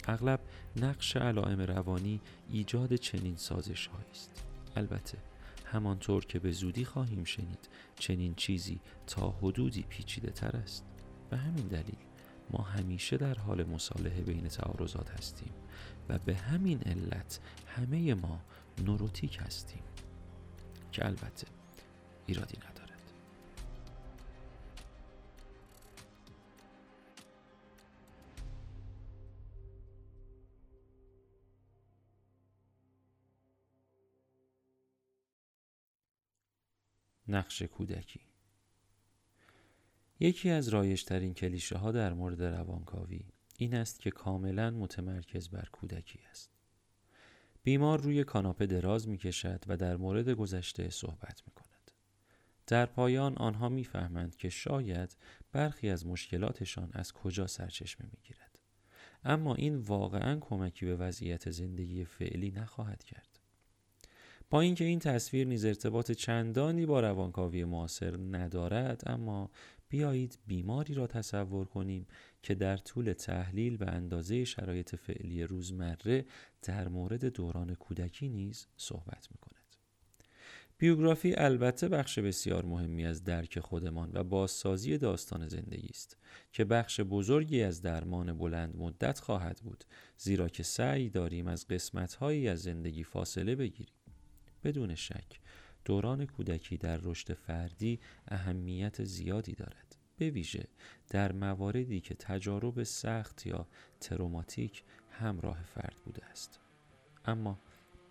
اغلب 0.08 0.40
نقش 0.76 1.16
علائم 1.16 1.60
روانی 1.60 2.20
ایجاد 2.50 2.94
چنین 2.94 3.36
سازش 3.36 3.88
است. 4.10 4.30
البته 4.76 5.18
همانطور 5.64 6.24
که 6.24 6.38
به 6.38 6.52
زودی 6.52 6.84
خواهیم 6.84 7.24
شنید 7.24 7.68
چنین 7.98 8.34
چیزی 8.34 8.80
تا 9.06 9.30
حدودی 9.30 9.82
پیچیده 9.82 10.30
تر 10.30 10.56
است. 10.56 10.84
به 11.30 11.36
همین 11.36 11.66
دلیل 11.66 11.98
ما 12.50 12.62
همیشه 12.62 13.16
در 13.16 13.34
حال 13.34 13.64
مصالحه 13.64 14.20
بین 14.20 14.48
تعارضات 14.48 15.10
هستیم 15.10 15.52
و 16.08 16.18
به 16.18 16.34
همین 16.34 16.80
علت 16.80 17.40
همه 17.66 18.14
ما 18.14 18.40
نوروتیک 18.84 19.38
هستیم. 19.40 19.82
که 20.92 21.06
البته 21.06 21.46
ایرادی 22.26 22.58
ندارد. 22.58 22.81
نقش 37.32 37.62
کودکی 37.62 38.20
یکی 40.20 40.50
از 40.50 40.68
رایشترین 40.68 41.34
کلیشه 41.34 41.78
ها 41.78 41.92
در 41.92 42.12
مورد 42.12 42.42
روانکاوی 42.42 43.24
این 43.58 43.74
است 43.74 44.00
که 44.00 44.10
کاملا 44.10 44.70
متمرکز 44.70 45.48
بر 45.48 45.68
کودکی 45.72 46.20
است. 46.30 46.50
بیمار 47.62 48.00
روی 48.00 48.24
کاناپه 48.24 48.66
دراز 48.66 49.08
می 49.08 49.18
کشد 49.18 49.64
و 49.66 49.76
در 49.76 49.96
مورد 49.96 50.28
گذشته 50.28 50.90
صحبت 50.90 51.42
می 51.46 51.52
کند. 51.52 51.90
در 52.66 52.86
پایان 52.86 53.34
آنها 53.36 53.68
می‌فهمند 53.68 54.36
که 54.36 54.48
شاید 54.48 55.16
برخی 55.52 55.88
از 55.88 56.06
مشکلاتشان 56.06 56.90
از 56.92 57.12
کجا 57.12 57.46
سرچشمه 57.46 58.06
می 58.12 58.18
گیرد. 58.22 58.58
اما 59.24 59.54
این 59.54 59.76
واقعا 59.76 60.38
کمکی 60.40 60.86
به 60.86 60.96
وضعیت 60.96 61.50
زندگی 61.50 62.04
فعلی 62.04 62.50
نخواهد 62.50 63.04
کرد. 63.04 63.31
با 64.52 64.60
اینکه 64.60 64.84
این 64.84 64.98
تصویر 64.98 65.46
نیز 65.46 65.64
ارتباط 65.64 66.12
چندانی 66.12 66.86
با 66.86 67.00
روانکاوی 67.00 67.64
معاصر 67.64 68.16
ندارد 68.16 69.02
اما 69.06 69.50
بیایید 69.88 70.38
بیماری 70.46 70.94
را 70.94 71.06
تصور 71.06 71.66
کنیم 71.66 72.06
که 72.42 72.54
در 72.54 72.76
طول 72.76 73.12
تحلیل 73.12 73.76
به 73.76 73.86
اندازه 73.86 74.44
شرایط 74.44 74.96
فعلی 74.96 75.44
روزمره 75.44 76.24
در 76.62 76.88
مورد 76.88 77.24
دوران 77.24 77.74
کودکی 77.74 78.28
نیز 78.28 78.66
صحبت 78.76 79.28
می 79.30 79.38
کند. 79.40 79.76
بیوگرافی 80.78 81.34
البته 81.34 81.88
بخش 81.88 82.18
بسیار 82.18 82.64
مهمی 82.64 83.06
از 83.06 83.24
درک 83.24 83.60
خودمان 83.60 84.10
و 84.14 84.24
بازسازی 84.24 84.98
داستان 84.98 85.48
زندگی 85.48 85.88
است 85.90 86.16
که 86.52 86.64
بخش 86.64 87.00
بزرگی 87.00 87.62
از 87.62 87.82
درمان 87.82 88.38
بلند 88.38 88.76
مدت 88.76 89.18
خواهد 89.18 89.60
بود 89.64 89.84
زیرا 90.16 90.48
که 90.48 90.62
سعی 90.62 91.10
داریم 91.10 91.46
از 91.46 91.66
قسمتهایی 91.66 92.48
از 92.48 92.62
زندگی 92.62 93.04
فاصله 93.04 93.56
بگیریم 93.56 94.01
بدون 94.64 94.94
شک 94.94 95.40
دوران 95.84 96.26
کودکی 96.26 96.76
در 96.76 96.96
رشد 96.96 97.32
فردی 97.32 98.00
اهمیت 98.28 99.04
زیادی 99.04 99.52
دارد 99.52 99.96
به 100.16 100.30
ویژه 100.30 100.68
در 101.10 101.32
مواردی 101.32 102.00
که 102.00 102.14
تجارب 102.14 102.82
سخت 102.82 103.46
یا 103.46 103.66
تروماتیک 104.00 104.82
همراه 105.10 105.62
فرد 105.62 105.96
بوده 106.04 106.24
است 106.24 106.60
اما 107.24 107.58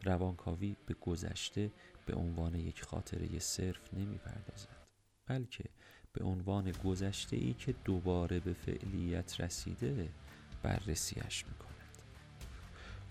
روانکاوی 0.04 0.76
به 0.86 0.94
گذشته 0.94 1.72
به 2.06 2.16
عنوان 2.16 2.56
یک 2.56 2.84
خاطره 2.84 3.40
صرف 3.40 3.94
نمی 3.94 4.18
پردازد 4.18 4.82
بلکه 5.26 5.64
به 6.14 6.24
عنوان 6.24 6.72
گذشته 6.72 7.38
ای 7.38 7.54
که 7.54 7.76
دوباره 7.86 8.40
به 8.40 8.54
فعلیت 8.54 9.42
رسیده 9.42 10.10
بررسیش 10.64 11.46
می 11.46 11.54
کند. 11.54 11.71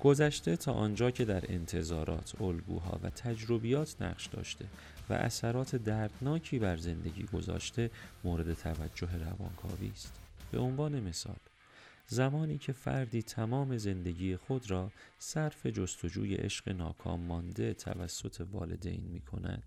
گذشته 0.01 0.57
تا 0.57 0.73
آنجا 0.73 1.11
که 1.11 1.25
در 1.25 1.45
انتظارات، 1.49 2.43
الگوها 2.43 3.01
و 3.03 3.11
تجربیات 3.11 4.03
نقش 4.03 4.27
داشته 4.27 4.65
و 5.11 5.13
اثرات 5.13 5.77
دردناکی 5.77 6.59
بر 6.59 6.77
زندگی 6.77 7.23
گذاشته 7.23 7.91
مورد 8.25 8.55
توجه 8.55 9.17
روانکاوی 9.17 9.91
است. 9.93 10.13
به 10.51 10.59
عنوان 10.59 11.01
مثال 11.01 11.37
زمانی 12.07 12.59
که 12.59 12.73
فردی 12.73 13.23
تمام 13.23 13.77
زندگی 13.77 14.37
خود 14.37 14.71
را 14.71 14.93
صرف 15.19 15.67
جستجوی 15.67 16.35
عشق 16.35 16.69
ناکام 16.69 17.21
مانده 17.21 17.75
توسط 17.75 18.47
والدین 18.53 19.03
می 19.13 19.21
کند 19.21 19.63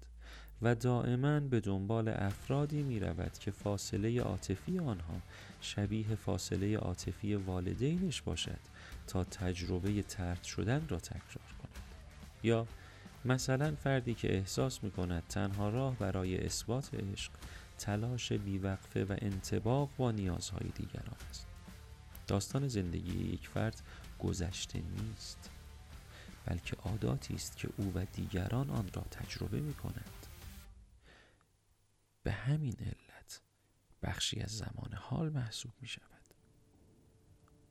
و 0.62 0.76
دائما 0.76 1.40
به 1.40 1.60
دنبال 1.60 2.08
افرادی 2.08 2.84
می 2.84 3.00
رود 3.00 3.38
که 3.38 3.52
فاصله 3.52 4.22
عاطفی 4.22 4.80
آنها 4.80 5.22
شبیه 5.62 6.16
فاصله 6.16 6.78
عاطفی 6.78 7.36
والدینش 7.36 8.22
باشد 8.22 8.60
تا 9.08 9.24
تجربه 9.24 10.02
ترد 10.02 10.44
شدن 10.44 10.88
را 10.90 11.00
تکرار 11.00 11.54
کند. 11.60 11.84
یا 12.44 12.68
مثلا 13.26 13.76
فردی 13.76 14.14
که 14.14 14.38
احساس 14.38 14.84
می 14.84 14.92
کند 14.92 15.24
تنها 15.30 15.70
راه 15.70 15.96
برای 15.96 16.46
اثبات 16.46 16.94
عشق 16.94 17.32
تلاش 17.78 18.32
بیوقفه 18.32 19.04
و 19.04 19.16
انتباق 19.22 19.90
با 19.98 20.12
نیازهای 20.12 20.70
دیگران 20.76 21.16
است. 21.30 21.48
داستان 22.28 22.68
زندگی 22.68 23.34
یک 23.34 23.48
فرد 23.48 23.82
گذشته 24.20 24.80
نیست 24.80 25.50
بلکه 26.46 26.76
عاداتی 26.84 27.34
است 27.34 27.58
که 27.58 27.70
او 27.78 27.92
و 27.96 28.06
دیگران 28.14 28.70
آن 28.70 28.90
را 28.94 29.02
تجربه 29.02 29.60
می 29.60 29.74
کنند 29.74 30.23
به 32.24 32.32
همین 32.32 32.76
علت 32.80 33.42
بخشی 34.04 34.40
از 34.40 34.58
زمان 34.58 34.94
حال 34.94 35.30
محسوب 35.30 35.72
می 35.82 35.88
شود 35.88 36.14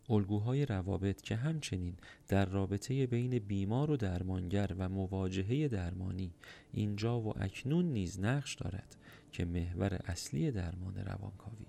الگوهای 0.09 0.67
روابط 0.67 1.21
که 1.21 1.37
همچنین 1.37 1.97
در 2.29 2.45
رابطه 2.45 3.07
بین 3.07 3.39
بیمار 3.39 3.91
و 3.91 3.97
درمانگر 3.97 4.75
و 4.79 4.89
مواجهه 4.89 5.69
درمانی 5.69 6.35
اینجا 6.73 7.21
و 7.21 7.43
اکنون 7.43 7.85
نیز 7.85 8.21
نقش 8.21 8.55
دارد 8.55 8.97
که 9.33 9.45
محور 9.45 9.95
اصلی 9.95 10.51
درمان 10.51 10.97
روانکاوی 10.97 11.67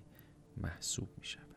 محسوب 0.57 1.09
می 1.17 1.25
شود. 1.25 1.52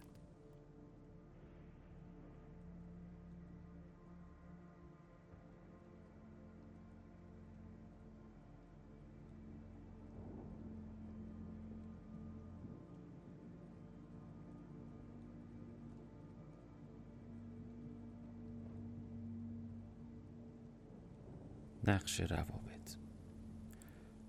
نقش 21.87 22.21
روابط. 22.21 22.97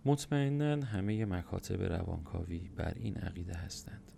مطمئنا 0.05 0.85
همه 0.85 1.25
مکاتب 1.25 1.81
روانکاوی 1.81 2.69
بر 2.75 2.93
این 2.95 3.17
عقیده 3.17 3.53
هستند 3.53 4.11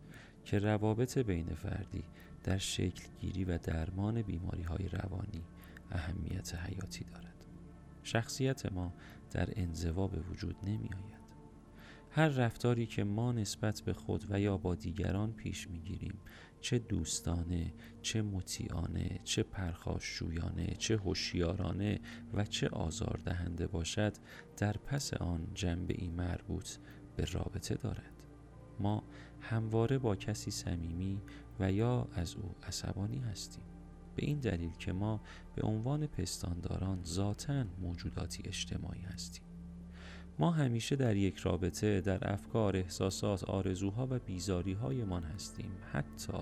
که 0.45 0.59
روابط 0.59 1.17
بین 1.17 1.47
فردی 1.55 2.03
در 2.43 2.57
شکل 2.57 3.03
گیری 3.21 3.45
و 3.45 3.57
درمان 3.57 4.21
بیماری 4.21 4.63
های 4.63 4.87
روانی 4.87 5.43
اهمیت 5.91 6.55
حیاتی 6.55 7.03
دارد. 7.03 7.45
شخصیت 8.03 8.71
ما 8.71 8.93
در 9.31 9.49
انزوا 9.55 10.07
به 10.07 10.19
وجود 10.19 10.55
نمی 10.63 10.89
آید 10.93 11.18
هر 12.19 12.27
رفتاری 12.27 12.85
که 12.85 13.03
ما 13.03 13.31
نسبت 13.31 13.81
به 13.81 13.93
خود 13.93 14.25
و 14.29 14.39
یا 14.39 14.57
با 14.57 14.75
دیگران 14.75 15.33
پیش 15.33 15.69
می 15.69 15.79
گیریم 15.79 16.19
چه 16.61 16.79
دوستانه 16.79 17.73
چه 18.01 18.21
مطیعانه 18.21 19.19
چه 19.23 19.43
پرخاشجویانه 19.43 20.75
چه 20.77 20.97
هوشیارانه 20.97 21.99
و 22.33 22.45
چه 22.45 22.69
آزاردهنده 22.69 23.67
باشد 23.67 24.13
در 24.57 24.73
پس 24.73 25.13
آن 25.13 25.47
جنبه 25.53 25.95
ای 25.97 26.09
مربوط 26.09 26.69
به 27.15 27.25
رابطه 27.25 27.75
دارد. 27.75 28.23
ما 28.79 29.03
همواره 29.41 29.97
با 29.97 30.15
کسی 30.15 30.51
صمیمی 30.51 31.21
و 31.59 31.71
یا 31.71 32.07
از 32.13 32.35
او 32.35 32.55
عصبانی 32.63 33.19
هستیم. 33.19 33.63
به 34.15 34.25
این 34.25 34.39
دلیل 34.39 34.71
که 34.71 34.93
ما 34.93 35.21
به 35.55 35.61
عنوان 35.61 36.07
پستانداران 36.07 37.03
ذاتا 37.03 37.63
موجوداتی 37.81 38.43
اجتماعی 38.45 39.01
هستیم. 39.01 39.48
ما 40.39 40.51
همیشه 40.51 40.95
در 40.95 41.15
یک 41.15 41.37
رابطه 41.37 42.01
در 42.01 42.33
افکار، 42.33 42.77
احساسات، 42.77 43.43
آرزوها 43.43 44.07
و 44.11 44.19
بیزاریهایمان 44.19 45.23
هستیم. 45.23 45.71
حتی 45.91 46.37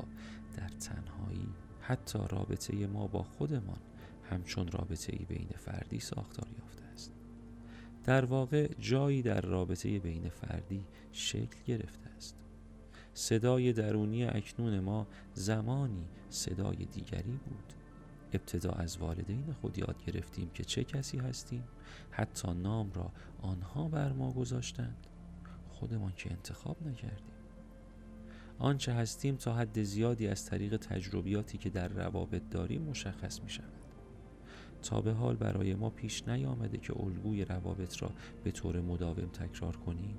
در 0.58 0.68
تنهایی. 0.68 1.48
حتی 1.82 2.20
رابطه 2.30 2.88
ما 2.88 3.08
با 3.08 3.24
خودمان 3.24 3.80
همچون 4.30 4.68
رابطه 4.68 5.14
ای 5.20 5.26
بین 5.26 5.50
فردی 5.58 6.00
ساختار 6.00 6.48
یافته 6.60 6.84
است. 6.84 7.14
در 8.04 8.26
واقع 8.26 8.68
جایی 8.80 9.22
در 9.22 9.42
رابطه 9.42 10.00
بین 10.00 10.30
فردی 10.30 10.86
شکل 11.12 11.58
گرفته 11.68 12.10
است. 12.18 12.36
صدای 13.14 13.74
درونی 13.74 14.26
اکنون 14.26 14.80
ما 14.80 15.08
زمانی 15.34 16.06
صدای 16.30 16.86
دیگری 16.86 17.40
بود. 17.46 17.74
ابتدا 18.34 18.72
از 18.72 18.98
والدین 18.98 19.56
خود 19.62 19.78
یاد 19.78 20.04
گرفتیم 20.06 20.50
که 20.50 20.64
چه 20.64 20.84
کسی 20.84 21.18
هستیم 21.18 21.64
حتی 22.12 22.54
نام 22.54 22.92
را 22.94 23.12
آنها 23.42 23.88
بر 23.88 24.14
ما 24.14 24.32
گذاشتند. 24.32 25.08
خودمان 25.70 26.14
که 26.16 26.32
انتخاب 26.32 26.88
نکردیم. 26.88 27.38
آنچه 28.60 28.94
هستیم 28.94 29.36
تا 29.36 29.54
حد 29.54 29.84
زیادی 29.84 30.28
از 30.28 30.46
طریق 30.46 30.78
تجربیاتی 30.78 31.58
که 31.58 31.70
در 31.70 31.88
روابط 31.88 32.42
داریم 32.52 32.82
مشخص 32.82 33.42
می 33.42 33.50
شود 33.50 33.74
تا 34.82 35.02
به 35.02 35.12
حال 35.12 35.36
برای 35.36 35.76
ما 35.76 35.90
پیش 35.90 36.28
نیامده 36.28 36.78
که 36.78 36.94
الگوی 37.00 37.46
روابط 37.46 38.04
را 38.04 38.12
به 38.44 38.52
طور 38.52 38.82
مداوم 38.82 39.28
تکرار 39.28 39.78
کنیم. 39.78 40.18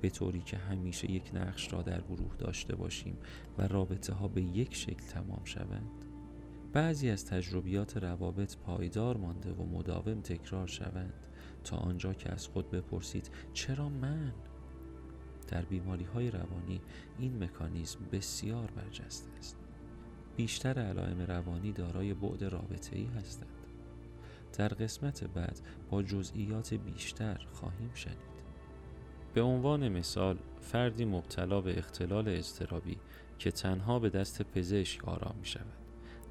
به 0.00 0.10
طوری 0.10 0.40
که 0.40 0.56
همیشه 0.56 1.10
یک 1.10 1.30
نقش 1.34 1.72
را 1.72 1.82
در 1.82 2.00
گروه 2.00 2.36
داشته 2.38 2.76
باشیم 2.76 3.16
و 3.58 3.68
رابطه 3.68 4.12
ها 4.12 4.28
به 4.28 4.42
یک 4.42 4.74
شکل 4.74 5.06
تمام 5.06 5.44
شوند. 5.44 6.13
بعضی 6.74 7.10
از 7.10 7.26
تجربیات 7.26 7.96
روابط 7.96 8.56
پایدار 8.56 9.16
مانده 9.16 9.52
و 9.52 9.66
مداوم 9.66 10.20
تکرار 10.20 10.66
شوند. 10.66 11.12
تا 11.64 11.76
آنجا 11.76 12.14
که 12.14 12.32
از 12.32 12.46
خود 12.46 12.70
بپرسید 12.70 13.30
چرا 13.52 13.88
من؟ 13.88 14.32
در 15.48 15.62
بیماری 15.62 16.04
های 16.04 16.30
روانی 16.30 16.80
این 17.18 17.44
مکانیزم 17.44 17.98
بسیار 18.12 18.70
برجسته 18.70 19.30
است. 19.38 19.56
بیشتر 20.36 20.78
علائم 20.78 21.20
روانی 21.20 21.72
دارای 21.72 22.14
بعد 22.14 22.44
رابطه 22.44 22.96
ای 22.96 23.06
هستند. 23.06 23.66
در 24.58 24.68
قسمت 24.68 25.24
بعد 25.24 25.60
با 25.90 26.02
جزئیات 26.02 26.74
بیشتر 26.74 27.46
خواهیم 27.52 27.90
شنید. 27.94 28.34
به 29.34 29.42
عنوان 29.42 29.88
مثال 29.88 30.38
فردی 30.60 31.04
مبتلا 31.04 31.60
به 31.60 31.78
اختلال 31.78 32.28
اضطرابی 32.28 32.96
که 33.38 33.50
تنها 33.50 33.98
به 33.98 34.08
دست 34.08 34.42
پزشک 34.42 35.08
آرام 35.08 35.34
می 35.38 35.46
شود 35.46 35.83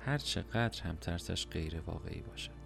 هر 0.05 0.17
چقدر 0.17 0.83
هم 0.83 0.95
ترسش 0.95 1.47
غیر 1.47 1.81
واقعی 1.85 2.21
باشد 2.21 2.63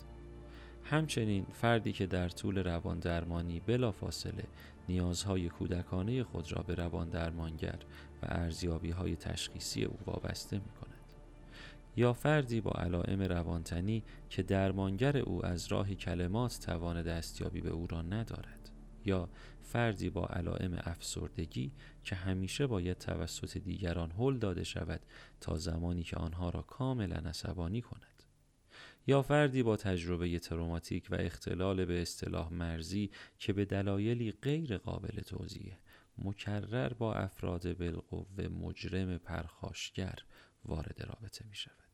همچنین 0.84 1.45
فردی 1.54 1.91
که 1.91 2.06
در 2.06 2.30
طول 2.30 2.58
روان 2.58 3.00
درمانی 3.00 3.60
بلا 3.60 3.91
فاصله 3.91 4.43
نیازهای 4.89 5.50
کودکانه 5.50 6.23
خود 6.23 6.52
را 6.52 6.63
به 6.63 6.76
روان 6.76 7.10
درمانگر 7.10 7.80
و 8.23 8.26
ارزیابی 8.30 8.91
های 8.91 9.15
تشخیصی 9.15 9.84
او 9.84 9.97
وابسته 10.06 10.58
می 10.58 10.71
کند. 10.82 10.93
یا 11.95 12.13
فردی 12.13 12.62
با 12.62 12.71
علائم 12.71 13.21
روانتنی 13.21 14.04
که 14.30 14.43
درمانگر 14.43 15.17
او 15.17 15.45
از 15.45 15.67
راه 15.67 15.93
کلمات 15.93 16.60
توان 16.65 17.02
دستیابی 17.02 17.62
به 17.62 17.69
او 17.69 17.88
را 17.88 18.02
ندارد 18.02 18.57
یا 19.08 19.30
فردی 19.62 20.10
با 20.10 20.26
علائم 20.26 20.74
افسردگی 20.84 21.72
که 22.04 22.15
همیشه 22.15 22.67
باید 22.67 22.98
توسط 22.98 23.58
دیگران 23.58 24.12
هل 24.12 24.38
داده 24.38 24.63
شود 24.63 25.02
تا 25.41 25.58
زمانی 25.58 26.04
که 26.04 26.17
آنها 26.17 26.50
را 26.50 26.62
کاملا 26.62 27.15
عصبانی 27.15 27.82
کند 27.82 28.24
یا 29.08 29.22
فردی 29.22 29.63
با 29.63 29.78
تجربه 29.78 30.39
تروماتیک 30.39 31.08
و 31.12 31.15
اختلال 31.15 31.86
به 31.86 32.02
اصطلاح 32.02 32.54
مرزی 32.54 33.12
که 33.39 33.54
به 33.54 33.65
دلایلی 33.65 34.32
غیر 34.32 34.78
قابل 34.78 35.22
توضیح 35.22 35.78
مکرر 36.17 36.93
با 36.93 37.13
افراد 37.13 37.78
بالقوه 37.78 38.48
مجرم 38.48 39.17
پرخاشگر 39.17 40.15
وارد 40.65 41.02
رابطه 41.02 41.46
می 41.50 41.56
شود. 41.56 41.87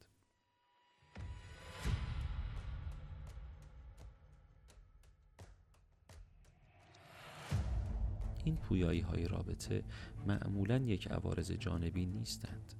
این 8.43 8.55
پویایی 8.55 9.01
های 9.01 9.27
رابطه 9.27 9.83
معمولا 10.27 10.77
یک 10.77 11.11
عوارض 11.11 11.51
جانبی 11.51 12.05
نیستند 12.05 12.73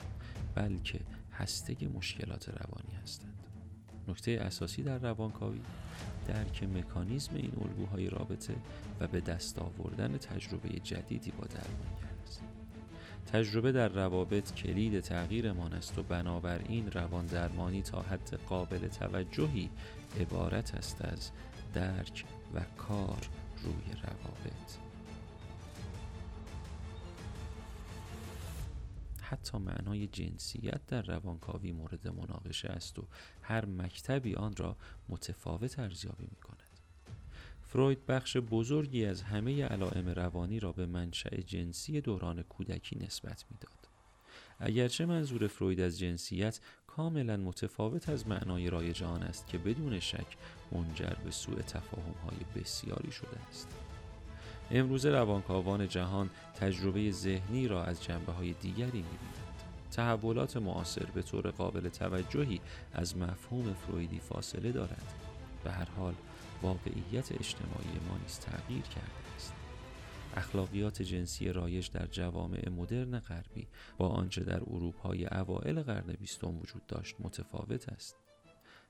بلکه 0.55 0.99
هسته 1.31 1.87
مشکلات 1.87 2.49
روانی 2.49 2.93
هستند. 3.03 3.43
نکته 4.07 4.31
اساسی 4.31 4.83
در 4.83 4.97
روانکاوی 4.97 5.61
درک 6.27 6.63
مکانیزم 6.63 7.35
این 7.35 7.51
الگوهای 7.61 8.09
رابطه 8.09 8.55
و 8.99 9.07
به 9.07 9.21
دست 9.21 9.59
آوردن 9.59 10.17
تجربه 10.17 10.69
جدیدی 10.69 11.31
با 11.31 11.45
درمانگر 11.45 12.13
است. 12.23 12.43
تجربه 13.31 13.71
در 13.71 13.87
روابط 13.87 14.53
کلید 14.53 14.99
تغییرمان 14.99 15.73
است 15.73 15.99
و 15.99 16.03
بنابراین 16.03 16.91
روان 16.91 17.25
درمانی 17.25 17.81
تا 17.81 18.01
حد 18.01 18.39
قابل 18.49 18.87
توجهی 18.87 19.69
عبارت 20.19 20.75
است 20.75 21.01
از 21.05 21.31
درک 21.73 22.25
و 22.55 22.61
کار 22.77 23.29
روی 23.63 24.01
روابط. 24.03 24.82
حتی 29.33 29.57
معنای 29.57 30.07
جنسیت 30.07 30.85
در 30.87 31.01
روانکاوی 31.01 31.71
مورد 31.71 32.07
مناقشه 32.07 32.67
است 32.67 32.99
و 32.99 33.07
هر 33.41 33.65
مکتبی 33.65 34.35
آن 34.35 34.55
را 34.55 34.75
متفاوت 35.09 35.79
ارزیابی 35.79 36.27
می 36.31 36.41
کند. 36.41 36.63
فروید 37.61 38.05
بخش 38.05 38.37
بزرگی 38.37 39.05
از 39.05 39.21
همه 39.21 39.65
علائم 39.65 40.09
روانی 40.09 40.59
را 40.59 40.71
به 40.71 40.85
منشأ 40.85 41.35
جنسی 41.35 42.01
دوران 42.01 42.43
کودکی 42.43 42.99
نسبت 42.99 43.45
می‌داد. 43.51 43.89
اگرچه 44.59 45.05
منظور 45.05 45.47
فروید 45.47 45.81
از 45.81 45.99
جنسیت 45.99 46.59
کاملا 46.87 47.37
متفاوت 47.37 48.09
از 48.09 48.27
معنای 48.27 48.69
رایج 48.69 49.03
آن 49.03 49.23
است 49.23 49.47
که 49.47 49.57
بدون 49.57 49.99
شک 49.99 50.37
منجر 50.71 51.13
به 51.23 51.31
سوء 51.31 51.61
تفاهم 51.61 52.13
بسیاری 52.55 53.11
شده 53.11 53.39
است. 53.49 53.82
امروز 54.71 55.05
روانکاوان 55.05 55.87
جهان 55.87 56.29
تجربه 56.55 57.11
ذهنی 57.11 57.67
را 57.67 57.83
از 57.83 58.03
جنبه 58.03 58.31
های 58.31 58.53
دیگری 58.53 58.85
می‌بینند. 58.85 59.43
تحولات 59.91 60.57
معاصر 60.57 61.05
به 61.05 61.21
طور 61.21 61.51
قابل 61.51 61.89
توجهی 61.89 62.61
از 62.93 63.17
مفهوم 63.17 63.73
فرویدی 63.73 64.19
فاصله 64.19 64.71
دارد. 64.71 65.13
به 65.63 65.71
هر 65.71 65.87
حال 65.97 66.13
واقعیت 66.61 67.31
اجتماعی 67.31 67.99
ما 68.09 68.17
نیز 68.17 68.39
تغییر 68.39 68.81
کرده 68.81 69.35
است. 69.35 69.53
اخلاقیات 70.35 71.01
جنسی 71.01 71.49
رایج 71.49 71.91
در 71.91 72.05
جوامع 72.05 72.69
مدرن 72.69 73.19
غربی 73.19 73.67
با 73.97 74.07
آنچه 74.07 74.43
در 74.43 74.61
اروپای 74.61 75.25
اوایل 75.25 75.81
قرن 75.81 76.13
بیستم 76.19 76.57
وجود 76.57 76.85
داشت 76.87 77.15
متفاوت 77.19 77.89
است. 77.89 78.15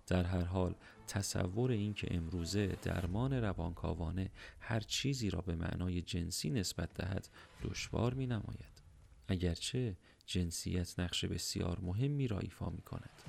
در 0.07 0.23
هر 0.23 0.43
حال 0.43 0.75
تصور 1.07 1.71
این 1.71 1.93
که 1.93 2.15
امروزه 2.15 2.77
درمان 2.81 3.33
روانکاوانه 3.33 4.31
هر 4.59 4.79
چیزی 4.79 5.29
را 5.29 5.41
به 5.41 5.55
معنای 5.55 6.01
جنسی 6.01 6.49
نسبت 6.49 6.93
دهد 6.93 7.29
دشوار 7.63 8.13
می 8.13 8.27
نماید. 8.27 8.81
اگرچه 9.27 9.97
جنسیت 10.25 10.99
نقش 10.99 11.25
بسیار 11.25 11.79
مهمی 11.79 12.27
را 12.27 12.39
ایفا 12.39 12.69
می 12.69 12.81
کند 12.81 13.21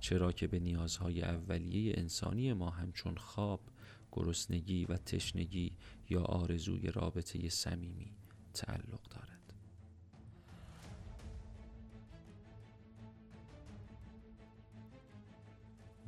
چرا 0.00 0.32
که 0.32 0.46
به 0.46 0.58
نیازهای 0.58 1.22
اولیه 1.22 1.94
انسانی 1.96 2.52
ما 2.52 2.70
همچون 2.70 3.14
خواب، 3.14 3.60
گرسنگی 4.12 4.84
و 4.84 4.96
تشنگی 4.96 5.76
یا 6.10 6.22
آرزوی 6.22 6.88
رابطه 6.88 7.48
صمیمی 7.48 8.12
تعلق 8.54 9.08
دارد. 9.10 9.31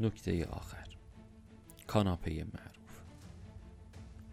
نکته 0.01 0.45
آخر 0.45 0.87
کاناپه 1.87 2.31
معروف 2.31 3.01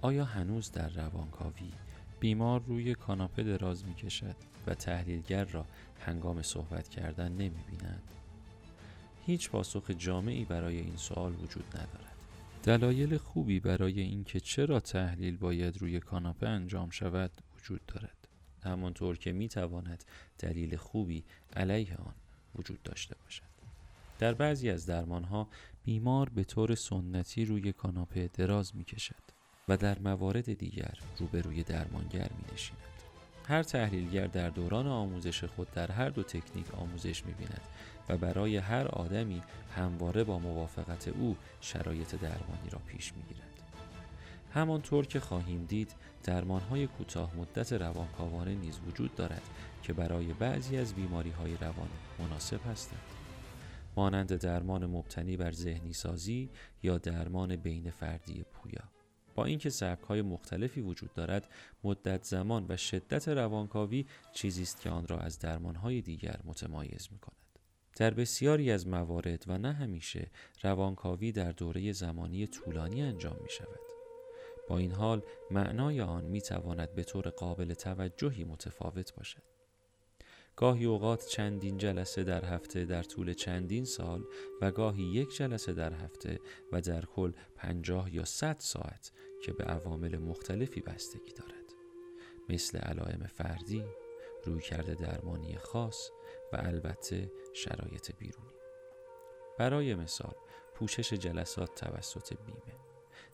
آیا 0.02 0.26
هنوز 0.26 0.72
در 0.72 0.90
روانکاوی 0.90 1.72
بیمار 2.20 2.62
روی 2.62 2.96
کاناپه 2.96 3.44
دراز 3.44 3.86
می 3.86 3.94
کشد 3.94 4.36
و 4.68 4.76
تحلیلگر 4.76 5.44
را 5.46 5.66
هنگام 6.00 6.42
صحبت 6.42 6.90
کردن 6.90 7.32
نمی 7.32 7.64
بیند؟ 7.70 8.04
هیچ 9.26 9.50
پاسخ 9.50 9.92
جامعی 9.92 10.46
برای 10.46 10.78
این 10.78 10.96
سوال 10.96 11.36
وجود 11.36 11.66
ندارد. 11.74 12.16
دلایل 12.64 13.18
خوبی 13.18 13.60
برای 13.60 14.02
اینکه 14.02 14.40
چرا 14.40 14.80
تحلیل 14.80 15.38
باید 15.38 15.78
روی 15.78 16.00
کاناپه 16.00 16.48
انجام 16.48 16.90
شود 16.90 17.32
وجود 17.58 17.86
دارد. 17.88 18.28
همانطور 18.64 19.18
که 19.18 19.32
می 19.32 19.48
تواند 19.48 20.04
دلیل 20.40 20.76
خوبی 20.78 21.24
علیه 21.56 21.96
آن 21.96 22.16
وجود 22.56 22.84
داشته 22.84 23.16
باشد. 23.24 23.51
در 24.22 24.34
بعضی 24.34 24.70
از 24.70 24.86
درمانها 24.86 25.48
بیمار 25.84 26.30
به 26.30 26.44
طور 26.44 26.76
سنتی 26.76 27.46
روی 27.46 27.72
کاناپه 27.72 28.30
دراز 28.34 28.76
می 28.76 28.84
کشد 28.84 29.24
و 29.68 29.78
در 29.78 30.00
موارد 30.00 30.54
دیگر 30.54 30.94
روبروی 31.20 31.64
درمانگر 31.64 32.30
می 32.38 32.54
نشیند. 32.54 32.82
هر 33.48 33.64
تحلیلگر 33.64 34.28
در 34.28 34.50
دوران 34.50 34.88
آموزش 34.88 35.44
خود 35.44 35.72
در 35.72 35.92
هر 35.92 36.10
دو 36.10 36.24
تکنیک 36.24 36.74
آموزش 36.74 37.26
می 37.26 37.34
بیند 37.34 37.62
و 38.10 38.18
برای 38.18 38.58
هر 38.58 38.88
آدمی 38.88 39.42
همواره 39.76 40.24
با 40.24 40.40
موافقت 40.40 41.08
او 41.08 41.38
شرایط 41.62 42.16
درمانی 42.16 42.70
را 42.72 42.80
پیش 42.88 43.14
می 43.14 43.24
گیرد. 43.24 43.62
همانطور 44.54 45.06
که 45.06 45.20
خواهیم 45.20 45.66
دید 45.66 45.96
درمانهای 46.24 46.88
کوتاه 46.88 47.36
مدت 47.36 47.74
روانکاوانه 47.74 48.56
نیز 48.56 48.80
وجود 48.88 49.16
دارد 49.16 49.44
که 49.84 49.94
برای 49.94 50.34
بعضی 50.34 50.78
از 50.78 50.94
بیماری 50.94 51.32
های 51.32 51.58
روان 51.58 51.90
مناسب 52.20 52.60
هستند. 52.72 53.21
مانند 53.96 54.36
درمان 54.36 54.86
مبتنی 54.86 55.38
بر 55.38 55.52
ذهنی 55.52 55.94
سازی 55.94 56.50
یا 56.84 56.98
درمان 56.98 57.56
بین 57.56 57.92
فردی 57.92 58.44
پویا 58.44 58.84
با 59.36 59.46
اینکه 59.46 59.70
سبک 59.70 60.04
های 60.04 60.22
مختلفی 60.22 60.82
وجود 60.82 61.14
دارد 61.14 61.50
مدت 61.84 62.24
زمان 62.24 62.66
و 62.70 62.78
شدت 62.78 63.28
روانکاوی 63.28 64.06
چیزی 64.34 64.62
است 64.64 64.82
که 64.82 64.90
آن 64.90 65.08
را 65.08 65.18
از 65.18 65.40
درمان 65.40 65.76
های 65.76 66.02
دیگر 66.02 66.40
متمایز 66.46 67.08
می 67.12 67.20
کند. 67.20 67.36
در 67.96 68.14
بسیاری 68.14 68.72
از 68.72 68.88
موارد 68.88 69.44
و 69.48 69.58
نه 69.58 69.74
همیشه 69.74 70.32
روانکاوی 70.64 71.32
در 71.32 71.52
دوره 71.52 71.92
زمانی 71.92 72.48
طولانی 72.48 73.02
انجام 73.02 73.38
می 73.44 73.50
شود. 73.50 73.80
با 74.70 74.78
این 74.78 74.92
حال 74.92 75.22
معنای 75.52 76.02
آن 76.02 76.26
می 76.26 76.42
تواند 76.42 76.96
به 76.96 77.04
طور 77.04 77.30
قابل 77.30 77.74
توجهی 77.74 78.44
متفاوت 78.44 79.16
باشد. 79.16 79.51
گاهی 80.62 80.86
اوقات 80.86 81.26
چندین 81.26 81.78
جلسه 81.78 82.24
در 82.24 82.46
هفته 82.46 82.86
در 82.86 83.04
طول 83.04 83.34
چندین 83.34 83.86
سال 83.86 84.24
و 84.62 84.72
گاهی 84.72 85.04
یک 85.04 85.36
جلسه 85.36 85.74
در 85.74 85.94
هفته 85.94 86.40
و 86.72 86.82
در 86.82 87.06
کل 87.06 87.32
پنجاه 87.56 88.16
یا 88.16 88.26
صد 88.26 88.56
ساعت 88.60 89.12
که 89.44 89.54
به 89.54 89.64
عوامل 89.64 90.18
مختلفی 90.18 90.82
بستگی 90.82 91.34
دارد. 91.34 91.74
مثل 92.50 92.78
علائم 92.78 93.28
فردی، 93.28 93.84
رویکرد 94.46 94.94
درمانی 94.94 95.56
خاص 95.56 96.10
و 96.54 96.58
البته 96.60 97.32
شرایط 97.54 98.12
بیرونی. 98.16 98.52
برای 99.60 99.96
مثال 99.96 100.36
پوشش 100.76 101.14
جلسات 101.14 101.76
توسط 101.76 102.34
بیمه. 102.46 102.80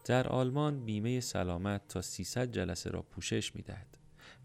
در 0.06 0.28
آلمان 0.28 0.86
بیمه 0.86 1.20
سلامت 1.20 1.88
تا 1.88 2.02
300 2.02 2.52
جلسه 2.52 2.90
را 2.90 3.02
پوشش 3.02 3.56
می 3.56 3.62
دهد 3.62 3.98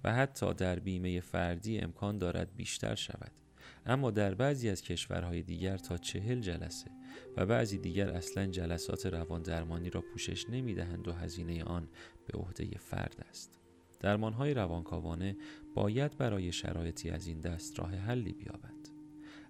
و 0.05 0.13
حتی 0.13 0.55
در 0.55 0.79
بیمه 0.79 1.21
فردی 1.21 1.79
امکان 1.79 2.19
دارد 2.19 2.57
بیشتر 2.57 2.95
شود. 2.95 3.33
اما 3.87 4.11
در 4.11 4.35
بعضی 4.35 4.69
از 4.69 4.83
کشورهای 4.83 5.43
دیگر 5.43 5.77
تا 5.77 5.97
چهل 5.97 6.41
جلسه 6.41 6.91
و 7.37 7.47
بعضی 7.47 7.79
دیگر 7.79 8.09
اصلا 8.11 8.47
جلسات 8.47 9.07
روان 9.07 9.43
درمانی 9.43 9.91
را 9.91 10.01
پوشش 10.01 10.51
نمی 10.51 10.75
دهند 10.75 11.09
و 11.09 11.13
هزینه 11.13 11.65
آن 11.65 11.89
به 12.27 12.39
عهده 12.39 12.79
فرد 12.79 13.27
است. 13.29 13.59
درمانهای 14.01 14.55
روانکاوانه 14.55 15.37
باید 15.75 16.17
برای 16.17 16.53
شرایطی 16.53 17.11
از 17.11 17.27
این 17.27 17.41
دست 17.41 17.79
راه 17.79 17.95
حلی 17.95 18.33
بیابند. 18.33 18.89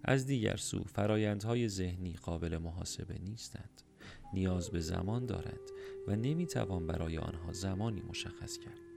از 0.05 0.27
دیگر 0.27 0.57
سو 0.57 0.85
فرایندهای 0.85 1.69
ذهنی 1.69 2.13
قابل 2.13 2.59
محاسبه 2.59 3.19
نیستند. 3.19 3.83
نیاز 4.35 4.71
به 4.71 4.81
زمان 4.81 5.27
دارند 5.27 5.71
و 6.09 6.17
نمی‌توان 6.17 6.87
برای 6.87 7.19
آنها 7.19 7.53
زمانی 7.53 8.03
مشخص 8.03 8.59
کرد. 8.59 8.92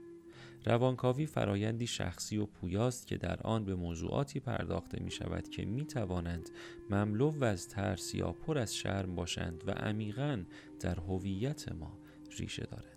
روانکاوی 0.66 1.26
فرایندی 1.26 1.86
شخصی 1.86 2.38
و 2.38 2.46
پویاست 2.46 3.06
که 3.06 3.16
در 3.16 3.40
آن 3.42 3.64
به 3.64 3.74
موضوعاتی 3.74 4.40
پرداخته 4.40 5.02
می 5.02 5.10
شود 5.10 5.48
که 5.48 5.64
می 5.64 5.86
توانند 5.86 6.50
مملو 6.90 7.44
از 7.44 7.68
ترس 7.68 8.14
یا 8.14 8.32
پر 8.32 8.58
از 8.58 8.74
شرم 8.74 9.14
باشند 9.14 9.64
و 9.66 9.70
عمیقا 9.70 10.42
در 10.80 11.00
هویت 11.00 11.72
ما 11.72 11.98
ریشه 12.38 12.62
دارند. 12.62 12.96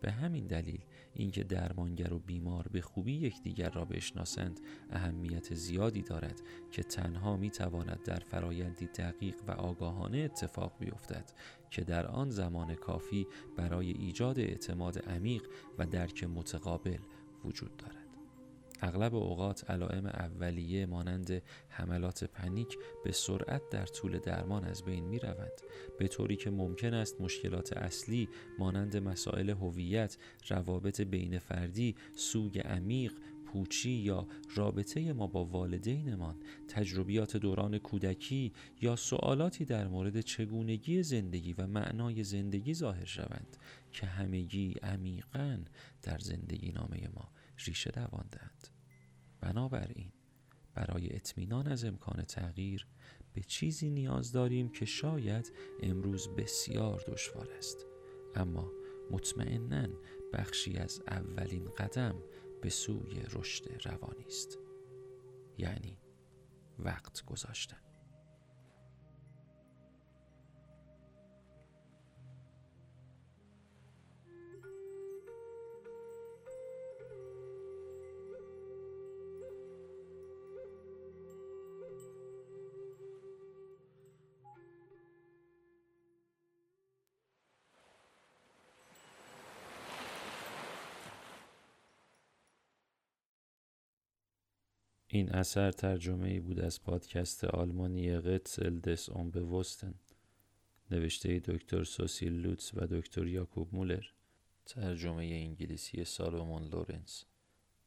به 0.00 0.12
همین 0.12 0.46
دلیل 0.46 0.80
اینکه 1.14 1.44
درمانگر 1.44 2.12
و 2.12 2.18
بیمار 2.18 2.66
به 2.72 2.80
خوبی 2.80 3.12
یکدیگر 3.12 3.70
را 3.70 3.84
بشناسند 3.84 4.60
اهمیت 4.90 5.54
زیادی 5.54 6.02
دارد 6.02 6.42
که 6.70 6.82
تنها 6.82 7.36
می 7.36 7.50
تواند 7.50 8.02
در 8.02 8.18
فرایندی 8.18 8.86
دقیق 8.86 9.34
و 9.48 9.50
آگاهانه 9.50 10.18
اتفاق 10.18 10.72
بیفتد 10.80 11.32
که 11.70 11.84
در 11.84 12.06
آن 12.06 12.30
زمان 12.30 12.74
کافی 12.74 13.26
برای 13.56 13.90
ایجاد 13.90 14.38
اعتماد 14.38 14.98
عمیق 14.98 15.42
و 15.78 15.86
درک 15.86 16.24
متقابل 16.24 16.98
وجود 17.44 17.76
دارد. 17.76 18.06
اغلب 18.80 19.14
اوقات 19.14 19.70
علائم 19.70 20.06
اولیه 20.06 20.86
مانند 20.86 21.42
حملات 21.68 22.24
پنیک 22.24 22.78
به 23.04 23.12
سرعت 23.12 23.62
در 23.70 23.86
طول 23.86 24.18
درمان 24.18 24.64
از 24.64 24.84
بین 24.84 25.04
می 25.04 25.18
روند 25.18 25.60
به 25.98 26.08
طوری 26.08 26.36
که 26.36 26.50
ممکن 26.50 26.94
است 26.94 27.20
مشکلات 27.20 27.72
اصلی 27.72 28.28
مانند 28.58 28.96
مسائل 28.96 29.50
هویت، 29.50 30.16
روابط 30.48 31.00
بین 31.00 31.38
فردی، 31.38 31.96
سوگ 32.16 32.58
عمیق، 32.58 33.12
پوچی 33.46 33.90
یا 33.90 34.26
رابطه 34.54 35.12
ما 35.12 35.26
با 35.26 35.44
والدینمان 35.44 36.36
تجربیات 36.68 37.36
دوران 37.36 37.78
کودکی 37.78 38.52
یا 38.82 38.96
سوالاتی 38.96 39.64
در 39.64 39.88
مورد 39.88 40.20
چگونگی 40.20 41.02
زندگی 41.02 41.52
و 41.52 41.66
معنای 41.66 42.24
زندگی 42.24 42.74
ظاهر 42.74 43.04
شوند 43.04 43.56
که 43.92 44.06
همگی 44.06 44.74
عمیقا 44.82 45.58
در 46.02 46.18
زندگی 46.18 46.72
نامه 46.72 47.08
ما 47.14 47.28
ریشه 47.58 47.90
دواندند 47.90 48.68
بنابراین 49.40 50.12
برای 50.74 51.16
اطمینان 51.16 51.68
از 51.68 51.84
امکان 51.84 52.22
تغییر 52.22 52.86
به 53.32 53.42
چیزی 53.42 53.90
نیاز 53.90 54.32
داریم 54.32 54.68
که 54.68 54.84
شاید 54.84 55.52
امروز 55.82 56.28
بسیار 56.28 57.04
دشوار 57.08 57.50
است. 57.58 57.86
اما 58.34 58.72
مطمئنا 59.10 59.88
بخشی 60.32 60.76
از 60.76 61.02
اولین 61.06 61.64
قدم 61.64 62.14
به 62.66 62.70
سوی 62.70 63.22
رشد 63.30 63.86
روانی 63.88 64.24
است. 64.24 64.58
یعنی 65.58 65.98
وقت 66.78 67.24
گذاشتن. 67.24 67.80
این 95.16 95.32
اثر 95.32 95.72
ترجمه 95.72 96.28
ای 96.28 96.40
بود 96.40 96.60
از 96.60 96.82
پادکست 96.82 97.44
آلمانی 97.44 98.18
Rätsel 98.18 98.78
des 98.78 99.08
Unbewussten. 99.08 99.94
نوشته 100.90 101.38
دکتر 101.38 101.84
سسیل 101.84 102.32
لوتس 102.32 102.74
و 102.74 102.86
دکتر 102.86 103.26
یاکوب 103.26 103.74
مولر. 103.74 104.04
ترجمه 104.66 105.24
انگلیسی 105.24 106.04
سالومون 106.04 106.68
لورنس 106.68 107.24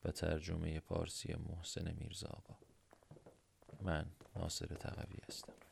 و 0.06 0.12
ترجمه 0.12 0.80
پارسی 0.80 1.36
محسن 1.50 1.96
میرزا 2.00 2.28
آقا. 2.28 2.58
من 3.82 4.06
ناصر 4.36 4.66
تقوی 4.66 5.18
هستم. 5.28 5.69